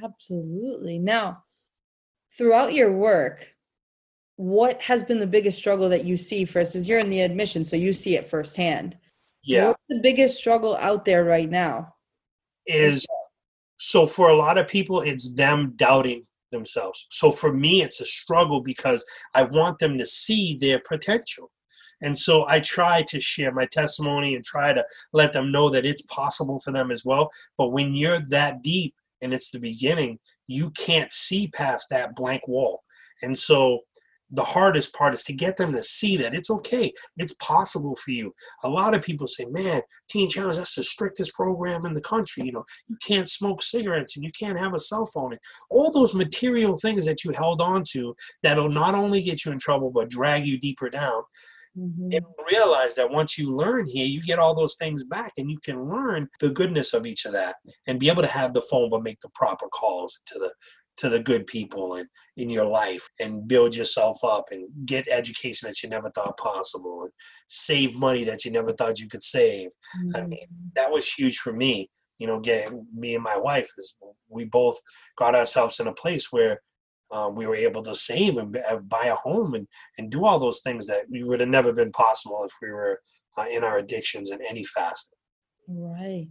Absolutely. 0.04 1.00
Now, 1.00 1.43
throughout 2.38 2.74
your 2.74 2.91
work, 2.93 3.48
what 4.38 4.82
has 4.82 5.04
been 5.04 5.19
the 5.19 5.28
biggest 5.28 5.58
struggle 5.58 5.89
that 5.89 6.06
you 6.06 6.15
see 6.15 6.45
for 6.45 6.60
us? 6.60 6.76
Is 6.76 6.88
you're 6.88 7.00
in 7.00 7.10
the 7.10 7.21
admission, 7.21 7.65
so 7.65 7.76
you 7.76 7.91
see 7.91 8.15
it 8.15 8.28
firsthand. 8.28 8.98
Yeah. 9.43 9.67
What's 9.67 9.84
the 9.89 10.00
biggest 10.02 10.38
struggle 10.38 10.76
out 10.78 11.06
there 11.06 11.24
right 11.24 11.50
now? 11.50 11.93
Is 12.65 13.06
so 13.78 14.08
for 14.08 14.30
a 14.30 14.36
lot 14.36 14.58
of 14.58 14.67
people, 14.67 15.02
it's 15.02 15.34
them 15.34 15.74
doubting 15.76 16.26
themselves. 16.52 17.08
So 17.10 17.32
for 17.32 17.54
me, 17.54 17.82
it's 17.82 18.02
a 18.02 18.06
struggle 18.06 18.62
because 18.62 19.06
I 19.34 19.43
want 19.43 19.80
them 19.80 19.98
to 19.98 20.06
see 20.06 20.58
their 20.60 20.82
potential. 20.88 21.52
And 22.01 22.17
so 22.17 22.45
I 22.47 22.60
try 22.60 23.01
to 23.03 23.19
share 23.19 23.51
my 23.51 23.65
testimony 23.65 24.36
and 24.36 24.43
try 24.43 24.73
to 24.73 24.86
let 25.13 25.34
them 25.34 25.51
know 25.51 25.69
that 25.69 25.86
it's 25.86 26.01
possible 26.03 26.60
for 26.60 26.71
them 26.71 26.91
as 26.91 27.05
well. 27.05 27.29
But 27.58 27.71
when 27.71 27.95
you're 27.95 28.19
that 28.29 28.62
deep 28.62 28.93
and 29.21 29.34
it's 29.34 29.51
the 29.51 29.60
beginning, 29.60 30.19
you 30.47 30.69
can't 30.71 31.12
see 31.12 31.47
past 31.47 31.89
that 31.89 32.15
blank 32.15 32.47
wall. 32.47 32.84
And 33.23 33.36
so 33.36 33.81
the 34.31 34.43
hardest 34.43 34.93
part 34.93 35.13
is 35.13 35.23
to 35.23 35.34
get 35.34 35.55
them 35.55 35.71
to 35.73 35.84
see 35.84 36.17
that 36.17 36.34
it's 36.34 36.49
okay. 36.49 36.91
It's 37.17 37.34
possible 37.34 37.95
for 37.95 38.12
you. 38.12 38.34
A 38.63 38.69
lot 38.69 38.95
of 38.95 39.03
people 39.03 39.27
say, 39.27 39.45
man, 39.45 39.81
Teen 40.10 40.27
Challenge, 40.27 40.58
that's 40.58 40.75
the 40.75 40.84
strictest 40.84 41.34
program 41.34 41.86
in 41.86 41.93
the 41.93 42.01
country. 42.01 42.43
You 42.43 42.51
know, 42.51 42.65
you 42.88 42.97
can't 43.05 43.29
smoke 43.29 43.62
cigarettes 43.62 44.17
and 44.17 44.25
you 44.25 44.31
can't 44.38 44.60
have 44.60 44.73
a 44.73 44.79
cell 44.79 45.05
phone. 45.05 45.34
And 45.34 45.41
all 45.69 45.91
those 45.91 46.15
material 46.15 46.75
things 46.75 47.05
that 47.05 47.23
you 47.23 47.31
held 47.31 47.62
on 47.62 47.84
to 47.91 48.15
that'll 48.43 48.69
not 48.69 48.95
only 48.95 49.21
get 49.21 49.45
you 49.45 49.51
in 49.51 49.60
trouble, 49.60 49.91
but 49.91 50.10
drag 50.10 50.45
you 50.45 50.60
deeper 50.60 50.89
down 50.89 51.23
Mhm. 51.77 52.15
and 52.15 52.25
realize 52.51 52.95
that 52.95 53.09
once 53.09 53.38
you 53.38 53.55
learn 53.55 53.88
here, 53.88 54.05
you 54.05 54.21
get 54.21 54.39
all 54.39 54.55
those 54.55 54.75
things 54.75 55.03
back 55.03 55.33
and 55.38 55.49
you 55.51 55.57
can 55.63 55.89
learn 55.89 56.29
the 56.39 56.49
goodness 56.49 56.93
of 56.93 57.05
each 57.05 57.25
of 57.25 57.33
that 57.33 57.57
and 57.88 57.99
be 57.99 58.09
able 58.09 58.21
to 58.21 58.27
have 58.27 58.53
the 58.53 58.61
phone 58.61 58.89
but 58.89 59.03
make 59.03 59.19
the 59.19 59.29
proper 59.29 59.67
calls 59.69 60.19
to 60.27 60.39
the 60.39 60.53
to 60.97 61.09
the 61.09 61.19
good 61.19 61.45
people 61.45 61.95
and 61.95 62.07
in 62.38 62.49
your 62.49 62.63
life 62.63 63.09
and 63.19 63.49
build 63.49 63.75
yourself 63.75 64.23
up 64.23 64.45
and 64.51 64.65
get 64.85 65.05
education 65.09 65.67
that 65.67 65.83
you 65.83 65.89
never 65.89 66.09
thought 66.11 66.38
possible 66.38 67.03
and 67.03 67.11
save 67.49 67.93
money 67.95 68.23
that 68.23 68.45
you 68.45 68.51
never 68.51 68.71
thought 68.71 68.97
you 68.97 69.09
could 69.09 69.21
save. 69.21 69.69
I 70.15 70.21
mean, 70.21 70.47
that 70.75 70.89
was 70.89 71.11
huge 71.11 71.39
for 71.39 71.51
me. 71.51 71.89
You 72.17 72.27
know, 72.27 72.39
getting 72.39 72.88
me 72.95 73.15
and 73.15 73.23
my 73.23 73.35
wife 73.35 73.69
is 73.77 73.93
we 74.29 74.45
both 74.45 74.79
got 75.17 75.35
ourselves 75.35 75.81
in 75.81 75.88
a 75.88 75.93
place 75.93 76.31
where 76.31 76.61
uh, 77.11 77.29
we 77.31 77.47
were 77.47 77.55
able 77.55 77.83
to 77.83 77.95
save 77.95 78.37
and 78.37 78.57
uh, 78.69 78.77
buy 78.77 79.05
a 79.05 79.15
home 79.15 79.53
and, 79.53 79.67
and 79.97 80.11
do 80.11 80.25
all 80.25 80.39
those 80.39 80.61
things 80.61 80.87
that 80.87 81.05
we 81.09 81.23
would 81.23 81.39
have 81.39 81.49
never 81.49 81.71
been 81.71 81.91
possible 81.91 82.43
if 82.43 82.51
we 82.61 82.71
were 82.71 82.99
uh, 83.37 83.45
in 83.51 83.63
our 83.63 83.77
addictions 83.77 84.31
in 84.31 84.39
any 84.41 84.63
facet. 84.63 85.13
Right. 85.67 86.29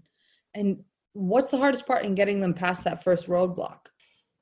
And 0.54 0.78
What's 1.14 1.50
the 1.50 1.58
hardest 1.58 1.86
part 1.86 2.04
in 2.04 2.16
getting 2.16 2.40
them 2.40 2.54
past 2.54 2.84
that 2.84 3.02
first 3.02 3.28
roadblock? 3.28 3.78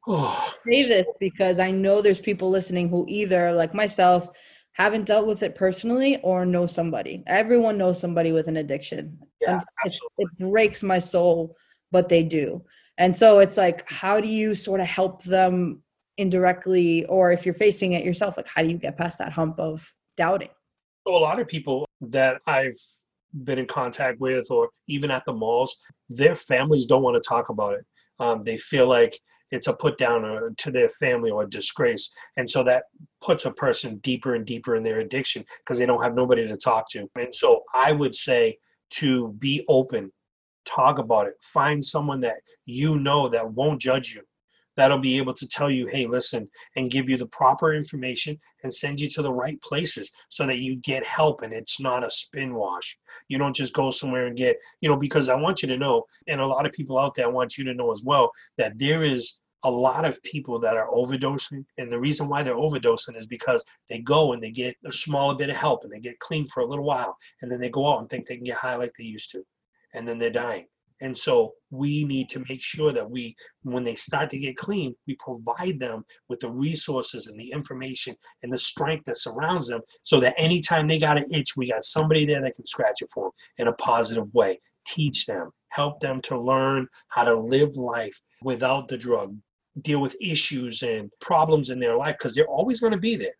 Oh, 0.08 0.54
say 0.66 0.82
this 0.88 1.06
because 1.20 1.60
I 1.60 1.70
know 1.70 2.00
there's 2.00 2.18
people 2.18 2.50
listening 2.50 2.88
who 2.88 3.04
either, 3.08 3.52
like 3.52 3.74
myself, 3.74 4.28
haven't 4.72 5.04
dealt 5.04 5.26
with 5.26 5.42
it 5.42 5.54
personally 5.54 6.18
or 6.22 6.46
know 6.46 6.66
somebody. 6.66 7.22
Everyone 7.26 7.76
knows 7.76 8.00
somebody 8.00 8.32
with 8.32 8.48
an 8.48 8.56
addiction. 8.56 9.18
Yeah, 9.40 9.60
And 9.84 9.94
it 10.18 10.28
breaks 10.38 10.82
my 10.82 10.98
soul, 10.98 11.54
but 11.90 12.08
they 12.08 12.22
do. 12.22 12.64
And 12.96 13.14
so 13.14 13.38
it's 13.40 13.58
like, 13.58 13.88
how 13.90 14.18
do 14.18 14.28
you 14.28 14.54
sort 14.54 14.80
of 14.80 14.86
help 14.86 15.24
them 15.24 15.82
indirectly, 16.18 17.05
or 17.07 17.33
if 17.33 17.46
you're 17.46 17.55
facing 17.55 17.92
it 17.92 18.05
yourself, 18.05 18.37
like 18.37 18.48
how 18.48 18.62
do 18.62 18.68
you 18.68 18.79
get 18.79 18.96
past 18.96 19.18
that 19.18 19.33
hump 19.33 19.59
of 19.59 19.92
doubting? 20.16 20.51
So 21.07 21.16
a 21.16 21.18
lot 21.18 21.40
of 21.40 21.48
people 21.48 21.87
that 22.01 22.40
I've 22.46 22.77
been 23.44 23.59
in 23.59 23.66
contact 23.66 24.20
with, 24.20 24.51
or 24.51 24.70
even 24.88 25.11
at 25.11 25.25
the 25.25 25.33
malls, 25.33 25.77
their 26.09 26.35
families 26.35 26.87
don't 26.87 27.03
want 27.03 27.20
to 27.20 27.29
talk 27.29 27.48
about 27.48 27.75
it. 27.75 27.85
Um, 28.20 28.42
they 28.42 28.57
feel 28.57 28.88
like 28.88 29.18
it's 29.51 29.66
a 29.66 29.72
put 29.72 29.98
down 29.98 30.25
uh, 30.25 30.48
to 30.59 30.70
their 30.70 30.88
family 30.88 31.31
or 31.31 31.42
a 31.42 31.51
disgrace, 31.51 32.11
and 32.37 32.48
so 32.48 32.62
that 32.64 32.85
puts 33.20 33.44
a 33.44 33.53
person 33.53 33.96
deeper 33.98 34.35
and 34.35 34.46
deeper 34.46 34.77
in 34.77 34.83
their 34.83 35.01
addiction 35.01 35.44
because 35.59 35.79
they 35.79 35.87
don't 35.87 36.03
have 36.03 36.14
nobody 36.14 36.46
to 36.46 36.57
talk 36.57 36.88
to. 36.90 37.09
And 37.16 37.35
so 37.35 37.62
I 37.75 37.92
would 37.92 38.14
say 38.14 38.59
to 38.90 39.35
be 39.38 39.64
open, 39.68 40.12
talk 40.64 40.98
about 40.98 41.27
it, 41.27 41.35
find 41.42 41.85
someone 41.85 42.20
that 42.20 42.38
you 42.66 42.98
know 42.98 43.29
that 43.29 43.51
won't 43.53 43.81
judge 43.81 44.14
you 44.14 44.22
that'll 44.76 44.98
be 44.98 45.18
able 45.18 45.35
to 45.35 45.46
tell 45.46 45.70
you, 45.70 45.87
hey, 45.87 46.06
listen, 46.06 46.48
and 46.76 46.90
give 46.90 47.08
you 47.08 47.16
the 47.16 47.26
proper 47.26 47.74
information 47.74 48.38
and 48.62 48.72
send 48.72 49.00
you 49.00 49.08
to 49.08 49.22
the 49.22 49.32
right 49.32 49.61
places 49.62 50.11
so 50.28 50.46
that 50.46 50.58
you 50.58 50.76
get 50.76 51.06
help 51.06 51.42
and 51.42 51.52
it's 51.52 51.80
not 51.80 52.04
a 52.04 52.11
spin 52.11 52.54
wash. 52.54 52.98
You 53.28 53.38
don't 53.38 53.54
just 53.54 53.74
go 53.74 53.90
somewhere 53.90 54.26
and 54.26 54.37
get, 54.37 54.56
you 54.80 54.88
know, 54.88 54.96
because 54.96 55.28
I 55.28 55.37
want 55.37 55.62
you 55.62 55.68
to 55.68 55.76
know, 55.76 56.04
and 56.26 56.40
a 56.40 56.46
lot 56.46 56.66
of 56.66 56.72
people 56.72 56.98
out 56.98 57.14
there 57.14 57.30
want 57.30 57.58
you 57.58 57.64
to 57.64 57.74
know 57.74 57.92
as 57.92 58.02
well, 58.04 58.30
that 58.58 58.78
there 58.78 59.02
is 59.02 59.40
a 59.64 59.70
lot 59.70 60.04
of 60.04 60.20
people 60.22 60.58
that 60.58 60.76
are 60.76 60.90
overdosing. 60.90 61.64
And 61.78 61.90
the 61.90 62.00
reason 62.00 62.28
why 62.28 62.42
they're 62.42 62.56
overdosing 62.56 63.16
is 63.16 63.26
because 63.26 63.64
they 63.88 64.00
go 64.00 64.32
and 64.32 64.42
they 64.42 64.50
get 64.50 64.76
a 64.85 64.92
small 64.92 65.35
bit 65.35 65.50
of 65.50 65.56
help 65.56 65.85
and 65.85 65.92
they 65.92 66.00
get 66.00 66.18
clean 66.18 66.46
for 66.48 66.61
a 66.61 66.66
little 66.66 66.85
while. 66.85 67.16
And 67.40 67.50
then 67.50 67.61
they 67.61 67.70
go 67.70 67.87
out 67.87 68.00
and 68.00 68.08
think 68.08 68.26
they 68.26 68.37
can 68.37 68.44
get 68.44 68.56
high 68.56 68.74
like 68.74 68.92
they 68.98 69.04
used 69.04 69.30
to. 69.32 69.44
And 69.94 70.06
then 70.08 70.18
they're 70.18 70.30
dying. 70.30 70.66
And 71.02 71.16
so 71.16 71.54
we 71.70 72.04
need 72.04 72.28
to 72.28 72.44
make 72.48 72.62
sure 72.62 72.92
that 72.92 73.10
we, 73.10 73.34
when 73.64 73.82
they 73.82 73.96
start 73.96 74.30
to 74.30 74.38
get 74.38 74.56
clean, 74.56 74.94
we 75.08 75.16
provide 75.16 75.80
them 75.80 76.04
with 76.28 76.38
the 76.38 76.50
resources 76.50 77.26
and 77.26 77.38
the 77.38 77.50
information 77.50 78.14
and 78.44 78.52
the 78.52 78.58
strength 78.58 79.06
that 79.06 79.16
surrounds 79.16 79.66
them 79.66 79.80
so 80.04 80.20
that 80.20 80.36
anytime 80.38 80.86
they 80.86 81.00
got 81.00 81.18
an 81.18 81.26
itch, 81.32 81.56
we 81.56 81.68
got 81.68 81.82
somebody 81.82 82.24
there 82.24 82.40
that 82.40 82.54
can 82.54 82.64
scratch 82.64 83.02
it 83.02 83.10
for 83.12 83.24
them 83.24 83.32
in 83.58 83.68
a 83.68 83.72
positive 83.74 84.32
way. 84.32 84.60
Teach 84.86 85.26
them, 85.26 85.50
help 85.70 85.98
them 85.98 86.20
to 86.22 86.40
learn 86.40 86.86
how 87.08 87.24
to 87.24 87.34
live 87.34 87.76
life 87.76 88.20
without 88.40 88.86
the 88.86 88.96
drug, 88.96 89.36
deal 89.80 90.00
with 90.00 90.16
issues 90.20 90.82
and 90.82 91.10
problems 91.20 91.70
in 91.70 91.80
their 91.80 91.96
life 91.96 92.14
because 92.16 92.36
they're 92.36 92.46
always 92.46 92.80
going 92.80 92.92
to 92.92 92.98
be 92.98 93.16
there. 93.16 93.34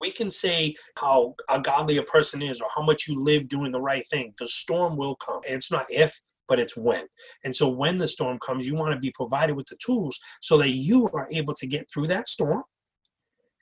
We 0.00 0.10
can 0.10 0.30
say 0.30 0.74
how 0.96 1.36
a 1.48 1.60
godly 1.60 1.98
a 1.98 2.02
person 2.02 2.42
is 2.42 2.60
or 2.60 2.68
how 2.74 2.82
much 2.82 3.06
you 3.06 3.22
live 3.22 3.48
doing 3.48 3.70
the 3.70 3.80
right 3.80 4.06
thing. 4.08 4.34
The 4.38 4.48
storm 4.48 4.96
will 4.96 5.14
come. 5.14 5.40
And 5.46 5.54
it's 5.54 5.70
not 5.70 5.86
if, 5.88 6.20
but 6.48 6.58
it's 6.58 6.76
when. 6.76 7.04
And 7.44 7.54
so 7.54 7.68
when 7.68 7.98
the 7.98 8.08
storm 8.08 8.38
comes, 8.38 8.66
you 8.66 8.74
want 8.74 8.94
to 8.94 8.98
be 8.98 9.12
provided 9.12 9.56
with 9.56 9.66
the 9.66 9.76
tools 9.84 10.18
so 10.40 10.56
that 10.58 10.70
you 10.70 11.08
are 11.14 11.28
able 11.30 11.54
to 11.54 11.66
get 11.66 11.88
through 11.92 12.08
that 12.08 12.28
storm 12.28 12.64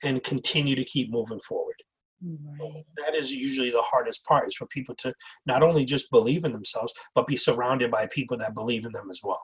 and 0.03 0.23
continue 0.23 0.75
to 0.75 0.83
keep 0.83 1.11
moving 1.11 1.39
forward. 1.41 1.75
Right. 2.23 2.83
That 2.97 3.13
is 3.13 3.33
usually 3.33 3.69
the 3.69 3.81
hardest 3.81 4.25
part 4.25 4.47
is 4.47 4.55
for 4.55 4.65
people 4.67 4.95
to 4.95 5.13
not 5.45 5.61
only 5.61 5.85
just 5.85 6.09
believe 6.09 6.45
in 6.45 6.51
themselves, 6.51 6.93
but 7.13 7.27
be 7.27 7.37
surrounded 7.37 7.91
by 7.91 8.07
people 8.07 8.37
that 8.37 8.55
believe 8.55 8.85
in 8.85 8.91
them 8.91 9.09
as 9.09 9.21
well. 9.23 9.41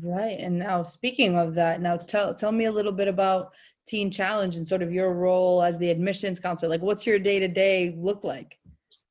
Right. 0.00 0.38
And 0.38 0.58
now 0.58 0.82
speaking 0.84 1.36
of 1.36 1.54
that, 1.54 1.82
now 1.82 1.96
tell 1.96 2.34
tell 2.34 2.52
me 2.52 2.66
a 2.66 2.72
little 2.72 2.92
bit 2.92 3.08
about 3.08 3.52
Teen 3.86 4.10
Challenge 4.10 4.56
and 4.56 4.66
sort 4.66 4.82
of 4.82 4.92
your 4.92 5.12
role 5.12 5.62
as 5.62 5.78
the 5.78 5.90
admissions 5.90 6.38
counselor. 6.38 6.70
Like 6.70 6.80
what's 6.80 7.06
your 7.06 7.18
day 7.18 7.40
to 7.40 7.48
day 7.48 7.94
look 7.98 8.24
like? 8.24 8.58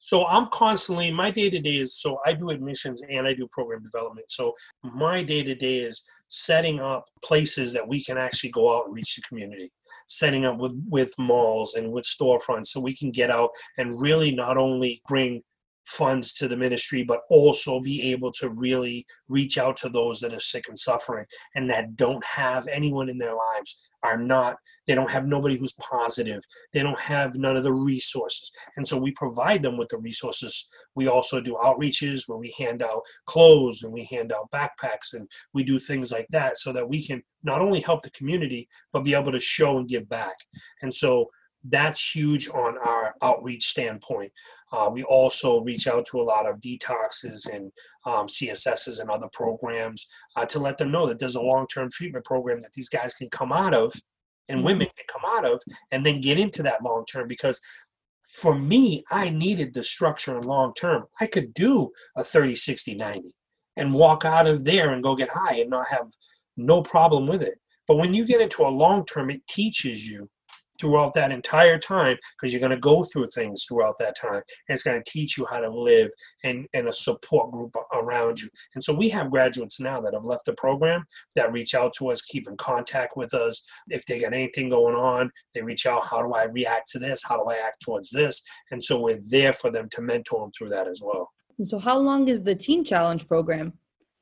So 0.03 0.25
I'm 0.25 0.47
constantly 0.47 1.11
my 1.11 1.29
day 1.29 1.47
to 1.51 1.59
day 1.59 1.77
is 1.77 1.95
so 1.95 2.19
I 2.25 2.33
do 2.33 2.49
admissions 2.49 3.03
and 3.07 3.27
I 3.27 3.35
do 3.35 3.47
program 3.51 3.83
development. 3.83 4.31
So 4.31 4.55
my 4.83 5.21
day 5.21 5.43
to 5.43 5.53
day 5.53 5.77
is 5.77 6.01
setting 6.27 6.79
up 6.79 7.05
places 7.23 7.71
that 7.73 7.87
we 7.87 8.03
can 8.03 8.17
actually 8.17 8.49
go 8.49 8.75
out 8.75 8.85
and 8.85 8.95
reach 8.95 9.15
the 9.15 9.21
community, 9.21 9.71
setting 10.07 10.43
up 10.43 10.57
with 10.57 10.73
with 10.89 11.13
malls 11.19 11.75
and 11.75 11.91
with 11.91 12.03
storefronts 12.03 12.67
so 12.67 12.81
we 12.81 12.95
can 12.95 13.11
get 13.11 13.29
out 13.29 13.51
and 13.77 14.01
really 14.01 14.31
not 14.31 14.57
only 14.57 15.03
bring 15.07 15.43
funds 15.85 16.33
to 16.33 16.47
the 16.47 16.57
ministry, 16.57 17.03
but 17.03 17.21
also 17.29 17.79
be 17.79 18.01
able 18.11 18.31
to 18.31 18.49
really 18.49 19.05
reach 19.27 19.59
out 19.59 19.77
to 19.77 19.89
those 19.89 20.19
that 20.19 20.33
are 20.33 20.39
sick 20.39 20.67
and 20.67 20.79
suffering 20.79 21.25
and 21.53 21.69
that 21.69 21.95
don't 21.95 22.25
have 22.25 22.65
anyone 22.67 23.07
in 23.07 23.19
their 23.19 23.35
lives 23.35 23.90
are 24.03 24.17
not 24.17 24.57
they 24.87 24.95
don't 24.95 25.09
have 25.09 25.25
nobody 25.25 25.57
who's 25.57 25.73
positive. 25.73 26.43
They 26.73 26.81
don't 26.81 26.99
have 26.99 27.35
none 27.35 27.55
of 27.55 27.63
the 27.63 27.73
resources. 27.73 28.51
And 28.75 28.85
so 28.85 28.97
we 28.97 29.11
provide 29.11 29.63
them 29.63 29.77
with 29.77 29.89
the 29.89 29.97
resources. 29.97 30.67
We 30.95 31.07
also 31.07 31.39
do 31.39 31.57
outreaches 31.63 32.27
where 32.27 32.37
we 32.37 32.53
hand 32.57 32.83
out 32.83 33.03
clothes 33.25 33.83
and 33.83 33.93
we 33.93 34.03
hand 34.05 34.33
out 34.33 34.51
backpacks 34.51 35.13
and 35.13 35.29
we 35.53 35.63
do 35.63 35.79
things 35.79 36.11
like 36.11 36.27
that 36.31 36.57
so 36.57 36.73
that 36.73 36.87
we 36.87 37.05
can 37.05 37.21
not 37.43 37.61
only 37.61 37.79
help 37.79 38.01
the 38.01 38.09
community 38.11 38.67
but 38.91 39.03
be 39.03 39.13
able 39.13 39.31
to 39.31 39.39
show 39.39 39.77
and 39.77 39.87
give 39.87 40.09
back. 40.09 40.35
And 40.81 40.93
so 40.93 41.29
that's 41.69 42.15
huge 42.15 42.49
on 42.49 42.77
our 42.79 43.13
outreach 43.21 43.63
standpoint. 43.63 44.31
Uh, 44.71 44.89
we 44.91 45.03
also 45.03 45.61
reach 45.61 45.87
out 45.87 46.05
to 46.07 46.19
a 46.19 46.23
lot 46.23 46.47
of 46.47 46.59
detoxes 46.59 47.51
and 47.51 47.71
um, 48.05 48.27
CSSs 48.27 48.99
and 48.99 49.09
other 49.09 49.29
programs 49.31 50.07
uh, 50.35 50.45
to 50.45 50.59
let 50.59 50.77
them 50.77 50.91
know 50.91 51.05
that 51.07 51.19
there's 51.19 51.35
a 51.35 51.41
long-term 51.41 51.89
treatment 51.91 52.25
program 52.25 52.59
that 52.59 52.73
these 52.73 52.89
guys 52.89 53.13
can 53.13 53.29
come 53.29 53.51
out 53.51 53.73
of 53.73 53.93
and 54.49 54.63
women 54.63 54.87
can 54.87 55.05
come 55.07 55.21
out 55.37 55.45
of 55.45 55.61
and 55.91 56.05
then 56.05 56.19
get 56.19 56.39
into 56.39 56.63
that 56.63 56.83
long 56.83 57.05
term 57.05 57.27
because 57.27 57.61
for 58.27 58.55
me 58.55 59.03
i 59.11 59.29
needed 59.29 59.73
the 59.73 59.83
structure 59.83 60.35
and 60.35 60.45
long 60.45 60.73
term 60.73 61.05
i 61.21 61.27
could 61.27 61.53
do 61.53 61.89
a 62.17 62.23
30 62.23 62.55
60 62.55 62.95
90 62.95 63.33
and 63.77 63.93
walk 63.93 64.25
out 64.25 64.47
of 64.47 64.63
there 64.63 64.91
and 64.91 65.03
go 65.03 65.15
get 65.15 65.29
high 65.29 65.55
and 65.55 65.69
not 65.69 65.87
have 65.87 66.07
no 66.57 66.81
problem 66.81 67.27
with 67.27 67.41
it. 67.41 67.59
But 67.87 67.97
when 67.97 68.13
you 68.13 68.25
get 68.25 68.41
into 68.41 68.63
a 68.63 68.69
long 68.69 69.05
term 69.05 69.29
it 69.29 69.45
teaches 69.47 70.09
you 70.09 70.29
throughout 70.81 71.13
that 71.13 71.31
entire 71.31 71.77
time 71.77 72.17
because 72.33 72.51
you're 72.51 72.59
going 72.59 72.71
to 72.71 72.77
go 72.77 73.03
through 73.03 73.27
things 73.27 73.63
throughout 73.63 73.97
that 73.99 74.17
time. 74.19 74.33
And 74.33 74.43
it's 74.69 74.83
going 74.83 75.01
to 75.01 75.11
teach 75.11 75.37
you 75.37 75.45
how 75.45 75.59
to 75.59 75.69
live 75.69 76.09
and, 76.43 76.67
and 76.73 76.87
a 76.87 76.93
support 76.93 77.51
group 77.51 77.75
around 77.93 78.41
you. 78.41 78.49
And 78.73 78.83
so 78.83 78.93
we 78.93 79.07
have 79.09 79.29
graduates 79.29 79.79
now 79.79 80.01
that 80.01 80.13
have 80.13 80.25
left 80.25 80.45
the 80.45 80.53
program 80.53 81.05
that 81.35 81.53
reach 81.53 81.75
out 81.75 81.93
to 81.99 82.09
us, 82.09 82.21
keep 82.21 82.47
in 82.47 82.57
contact 82.57 83.15
with 83.15 83.33
us. 83.33 83.63
If 83.89 84.05
they 84.05 84.19
got 84.19 84.33
anything 84.33 84.69
going 84.69 84.95
on, 84.95 85.31
they 85.53 85.61
reach 85.61 85.85
out, 85.85 86.05
how 86.05 86.23
do 86.23 86.33
I 86.33 86.45
react 86.45 86.89
to 86.91 86.99
this? 86.99 87.21
How 87.23 87.37
do 87.37 87.49
I 87.49 87.55
act 87.55 87.81
towards 87.81 88.09
this? 88.09 88.41
And 88.71 88.83
so 88.83 88.99
we're 88.99 89.21
there 89.29 89.53
for 89.53 89.71
them 89.71 89.87
to 89.91 90.01
mentor 90.01 90.41
them 90.41 90.51
through 90.57 90.69
that 90.69 90.87
as 90.87 91.01
well. 91.03 91.29
So 91.63 91.77
how 91.77 91.97
long 91.97 92.27
is 92.27 92.41
the 92.41 92.55
Teen 92.55 92.83
Challenge 92.83 93.27
program? 93.27 93.73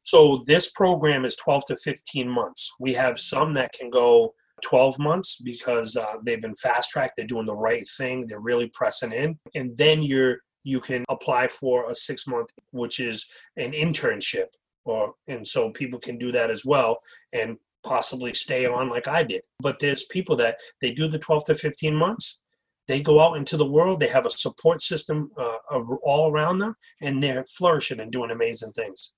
So 0.04 0.41
this 0.45 0.72
program 0.72 1.24
is 1.24 1.36
12 1.36 1.65
to 1.67 1.78
15 1.78 2.28
months. 2.28 2.74
We 2.80 2.93
have 2.93 3.19
some 3.19 3.54
that 3.54 3.72
can 3.74 3.89
go 3.89 4.34
12 4.62 5.00
months 5.00 5.41
because 5.43 5.95
uh, 5.95 6.15
they've 6.24 6.41
been 6.41 6.56
fast 6.56 6.91
tracked. 6.91 7.13
They're 7.17 7.26
doing 7.26 7.45
the 7.45 7.56
right 7.56 7.88
thing. 7.98 8.28
They're 8.28 8.39
really 8.39 8.69
pressing 8.74 9.12
in. 9.12 9.38
And 9.56 9.76
then 9.78 10.04
you're 10.04 10.39
you 10.63 10.80
can 10.80 11.06
apply 11.10 11.48
for 11.48 11.89
a 11.89 11.95
six 11.95 12.28
month, 12.28 12.50
which 12.72 13.00
is 13.00 13.26
an 13.58 13.72
internship, 13.72 14.48
or 14.86 15.13
and 15.28 15.45
so 15.48 15.72
people 15.72 16.00
can 16.00 16.17
do 16.17 16.32
that 16.32 16.50
as 16.50 16.65
well 16.65 17.00
and 17.34 17.58
possibly 17.84 18.34
stay 18.34 18.65
on 18.65 18.89
like 18.89 19.08
I 19.08 19.24
did. 19.24 19.41
But 19.62 19.80
there's 19.80 20.06
people 20.06 20.36
that 20.38 20.58
they 20.82 20.91
do 20.91 21.08
the 21.08 21.19
12 21.19 21.45
to 21.45 21.56
15 21.56 21.95
months. 21.95 22.41
They 22.88 23.02
go 23.02 23.19
out 23.19 23.38
into 23.38 23.56
the 23.56 23.65
world. 23.65 24.00
They 24.00 24.08
have 24.08 24.26
a 24.26 24.32
support 24.32 24.82
system 24.82 25.32
uh, 25.38 25.58
all 26.04 26.32
around 26.32 26.60
them, 26.60 26.76
and 27.02 27.22
they're 27.22 27.45
flourishing 27.45 28.00
and 28.00 28.12
doing 28.12 28.32
amazing 28.32 28.72
things. 28.72 29.13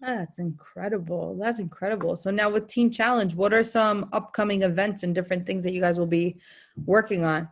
That's 0.00 0.38
incredible. 0.38 1.36
That's 1.40 1.58
incredible. 1.58 2.16
So 2.16 2.30
now 2.30 2.50
with 2.50 2.68
Teen 2.68 2.90
Challenge, 2.90 3.34
what 3.34 3.52
are 3.52 3.62
some 3.62 4.08
upcoming 4.12 4.62
events 4.62 5.02
and 5.02 5.14
different 5.14 5.46
things 5.46 5.64
that 5.64 5.72
you 5.72 5.80
guys 5.80 5.98
will 5.98 6.06
be 6.06 6.36
working 6.84 7.24
on? 7.24 7.48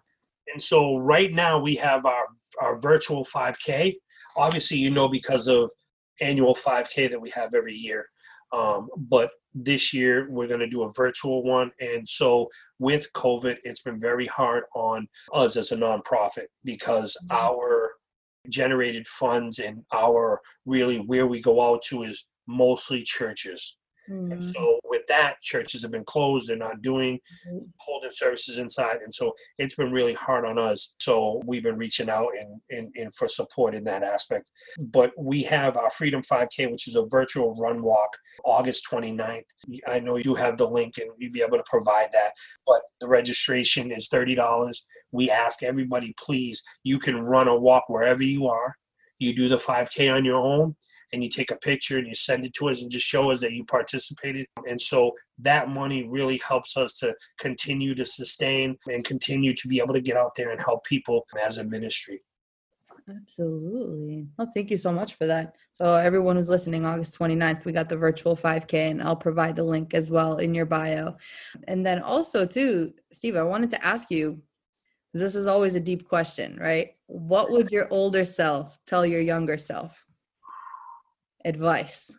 And 0.52 0.60
so 0.60 0.98
right 0.98 1.32
now 1.32 1.58
we 1.58 1.74
have 1.76 2.04
our 2.04 2.26
our 2.60 2.78
virtual 2.78 3.24
5K. 3.24 3.94
Obviously, 4.36 4.76
you 4.76 4.90
know 4.90 5.08
because 5.08 5.46
of 5.48 5.70
annual 6.20 6.54
5K 6.54 7.10
that 7.10 7.20
we 7.20 7.30
have 7.30 7.54
every 7.54 7.74
year. 7.74 8.06
Um, 8.52 8.88
but 8.96 9.30
this 9.54 9.92
year 9.92 10.28
we're 10.30 10.46
going 10.46 10.60
to 10.60 10.68
do 10.68 10.82
a 10.82 10.92
virtual 10.92 11.42
one. 11.42 11.72
And 11.80 12.06
so 12.06 12.48
with 12.78 13.12
COVID, 13.14 13.56
it's 13.64 13.82
been 13.82 13.98
very 13.98 14.26
hard 14.26 14.64
on 14.74 15.08
us 15.32 15.56
as 15.56 15.72
a 15.72 15.76
nonprofit 15.76 16.46
because 16.64 17.16
mm-hmm. 17.24 17.36
our 17.36 17.92
generated 18.48 19.06
funds 19.06 19.58
and 19.58 19.82
our 19.92 20.40
really 20.66 20.98
where 20.98 21.26
we 21.26 21.40
go 21.40 21.62
out 21.62 21.80
to 21.82 22.02
is 22.02 22.28
mostly 22.46 23.02
churches. 23.02 23.76
Mm-hmm. 24.10 24.32
And 24.32 24.44
so 24.44 24.78
with 24.84 25.06
that, 25.08 25.40
churches 25.40 25.80
have 25.80 25.90
been 25.90 26.04
closed. 26.04 26.46
They're 26.46 26.58
not 26.58 26.82
doing 26.82 27.18
Mhm. 27.48 27.66
holding 27.78 28.10
services 28.10 28.58
inside. 28.58 28.98
And 29.02 29.12
so 29.14 29.34
it's 29.56 29.76
been 29.76 29.90
really 29.90 30.12
hard 30.12 30.44
on 30.44 30.58
us. 30.58 30.94
So 31.00 31.40
we've 31.46 31.62
been 31.62 31.78
reaching 31.78 32.10
out 32.10 32.28
and, 32.38 32.60
and, 32.68 32.92
and 32.96 33.14
for 33.14 33.28
support 33.28 33.74
in 33.74 33.82
that 33.84 34.02
aspect. 34.02 34.50
But 34.78 35.12
we 35.18 35.42
have 35.44 35.78
our 35.78 35.88
Freedom 35.88 36.22
5K, 36.22 36.70
which 36.70 36.86
is 36.86 36.96
a 36.96 37.06
virtual 37.08 37.54
run 37.54 37.82
walk, 37.82 38.10
August 38.44 38.86
29th. 38.90 39.46
I 39.86 40.00
know 40.00 40.16
you 40.16 40.34
have 40.34 40.58
the 40.58 40.68
link 40.68 40.98
and 40.98 41.10
you'll 41.16 41.32
be 41.32 41.40
able 41.40 41.56
to 41.56 41.64
provide 41.66 42.12
that. 42.12 42.32
But 42.66 42.82
the 43.00 43.08
registration 43.08 43.90
is 43.90 44.10
$30. 44.10 44.84
We 45.12 45.30
ask 45.30 45.62
everybody, 45.62 46.14
please, 46.18 46.62
you 46.82 46.98
can 46.98 47.22
run 47.22 47.48
a 47.48 47.56
walk 47.56 47.84
wherever 47.88 48.22
you 48.22 48.48
are. 48.48 48.76
You 49.18 49.34
do 49.34 49.48
the 49.48 49.56
5K 49.56 50.14
on 50.14 50.26
your 50.26 50.36
own 50.44 50.76
and 51.12 51.22
you 51.22 51.28
take 51.28 51.50
a 51.50 51.56
picture 51.56 51.98
and 51.98 52.06
you 52.06 52.14
send 52.14 52.44
it 52.44 52.54
to 52.54 52.68
us 52.68 52.82
and 52.82 52.90
just 52.90 53.06
show 53.06 53.30
us 53.30 53.40
that 53.40 53.52
you 53.52 53.64
participated. 53.64 54.46
And 54.68 54.80
so 54.80 55.12
that 55.38 55.68
money 55.68 56.06
really 56.08 56.40
helps 56.46 56.76
us 56.76 56.94
to 56.98 57.14
continue 57.38 57.94
to 57.94 58.04
sustain 58.04 58.76
and 58.86 59.04
continue 59.04 59.54
to 59.54 59.68
be 59.68 59.78
able 59.78 59.94
to 59.94 60.00
get 60.00 60.16
out 60.16 60.34
there 60.36 60.50
and 60.50 60.60
help 60.60 60.84
people 60.84 61.26
as 61.44 61.58
a 61.58 61.64
ministry. 61.64 62.20
Absolutely. 63.08 64.26
Well, 64.38 64.50
thank 64.54 64.70
you 64.70 64.78
so 64.78 64.90
much 64.90 65.14
for 65.14 65.26
that. 65.26 65.56
So, 65.72 65.94
everyone 65.94 66.36
who's 66.36 66.48
listening, 66.48 66.86
August 66.86 67.18
29th, 67.18 67.66
we 67.66 67.72
got 67.72 67.90
the 67.90 67.98
virtual 67.98 68.34
5K, 68.34 68.90
and 68.90 69.02
I'll 69.02 69.16
provide 69.16 69.56
the 69.56 69.62
link 69.62 69.92
as 69.92 70.10
well 70.10 70.38
in 70.38 70.54
your 70.54 70.64
bio. 70.64 71.16
And 71.68 71.84
then 71.84 72.00
also, 72.00 72.46
too, 72.46 72.94
Steve, 73.12 73.36
I 73.36 73.42
wanted 73.42 73.70
to 73.70 73.84
ask 73.84 74.10
you 74.10 74.40
this 75.12 75.34
is 75.34 75.46
always 75.46 75.74
a 75.74 75.80
deep 75.80 76.08
question, 76.08 76.58
right? 76.60 76.96
What 77.06 77.50
would 77.50 77.70
your 77.70 77.86
older 77.90 78.24
self 78.24 78.78
tell 78.86 79.06
your 79.06 79.20
younger 79.20 79.56
self? 79.56 80.03
Advice. 81.44 82.10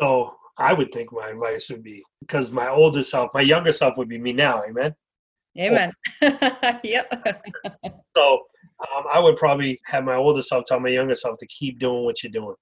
So 0.00 0.34
I 0.58 0.72
would 0.72 0.92
think 0.92 1.12
my 1.12 1.28
advice 1.28 1.68
would 1.70 1.82
be 1.82 2.02
because 2.20 2.50
my 2.50 2.68
older 2.68 3.02
self, 3.02 3.30
my 3.34 3.40
younger 3.40 3.72
self 3.72 3.96
would 3.96 4.08
be 4.08 4.18
me 4.18 4.32
now, 4.32 4.62
amen. 4.68 4.94
Amen. 5.58 5.92
yep. 6.84 7.36
So 8.16 8.40
um, 8.80 9.04
I 9.12 9.18
would 9.20 9.36
probably 9.36 9.80
have 9.86 10.04
my 10.04 10.16
older 10.16 10.42
self 10.42 10.64
tell 10.64 10.80
my 10.80 10.88
younger 10.88 11.14
self 11.14 11.38
to 11.38 11.46
keep 11.46 11.78
doing 11.78 12.04
what 12.04 12.22
you're 12.22 12.32
doing, 12.32 12.56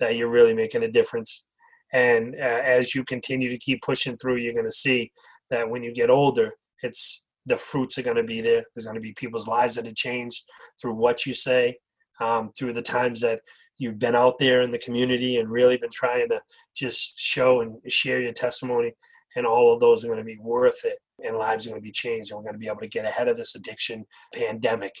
that 0.00 0.16
you're 0.16 0.30
really 0.30 0.54
making 0.54 0.84
a 0.84 0.90
difference. 0.90 1.46
And 1.92 2.34
uh, 2.34 2.60
as 2.62 2.94
you 2.94 3.04
continue 3.04 3.50
to 3.50 3.58
keep 3.58 3.82
pushing 3.82 4.16
through, 4.16 4.36
you're 4.36 4.54
going 4.54 4.64
to 4.64 4.70
see 4.70 5.10
that 5.50 5.68
when 5.68 5.82
you 5.82 5.92
get 5.92 6.10
older, 6.10 6.52
it's 6.82 7.26
the 7.46 7.56
fruits 7.56 7.98
are 7.98 8.02
going 8.02 8.16
to 8.16 8.22
be 8.22 8.40
there. 8.40 8.64
There's 8.74 8.84
going 8.84 8.94
to 8.94 9.00
be 9.00 9.12
people's 9.14 9.48
lives 9.48 9.74
that 9.76 9.86
have 9.86 9.94
changed 9.94 10.44
through 10.80 10.94
what 10.94 11.24
you 11.26 11.32
say, 11.32 11.76
um, 12.20 12.50
through 12.58 12.74
the 12.74 12.82
times 12.82 13.20
that 13.22 13.40
you've 13.78 13.98
been 13.98 14.14
out 14.14 14.38
there 14.38 14.62
in 14.62 14.70
the 14.70 14.78
community 14.78 15.38
and 15.38 15.50
really 15.50 15.76
been 15.76 15.90
trying 15.90 16.28
to 16.28 16.40
just 16.76 17.18
show 17.18 17.60
and 17.60 17.76
share 17.90 18.20
your 18.20 18.32
testimony. 18.32 18.92
And 19.36 19.46
all 19.46 19.72
of 19.72 19.80
those 19.80 20.04
are 20.04 20.08
going 20.08 20.18
to 20.18 20.24
be 20.24 20.38
worth 20.40 20.84
it, 20.84 20.98
and 21.24 21.36
lives 21.36 21.66
are 21.66 21.70
going 21.70 21.80
to 21.80 21.84
be 21.84 21.92
changed. 21.92 22.30
And 22.30 22.38
we're 22.38 22.44
going 22.44 22.54
to 22.54 22.58
be 22.58 22.66
able 22.66 22.80
to 22.80 22.88
get 22.88 23.04
ahead 23.04 23.28
of 23.28 23.36
this 23.36 23.54
addiction 23.54 24.04
pandemic 24.34 24.92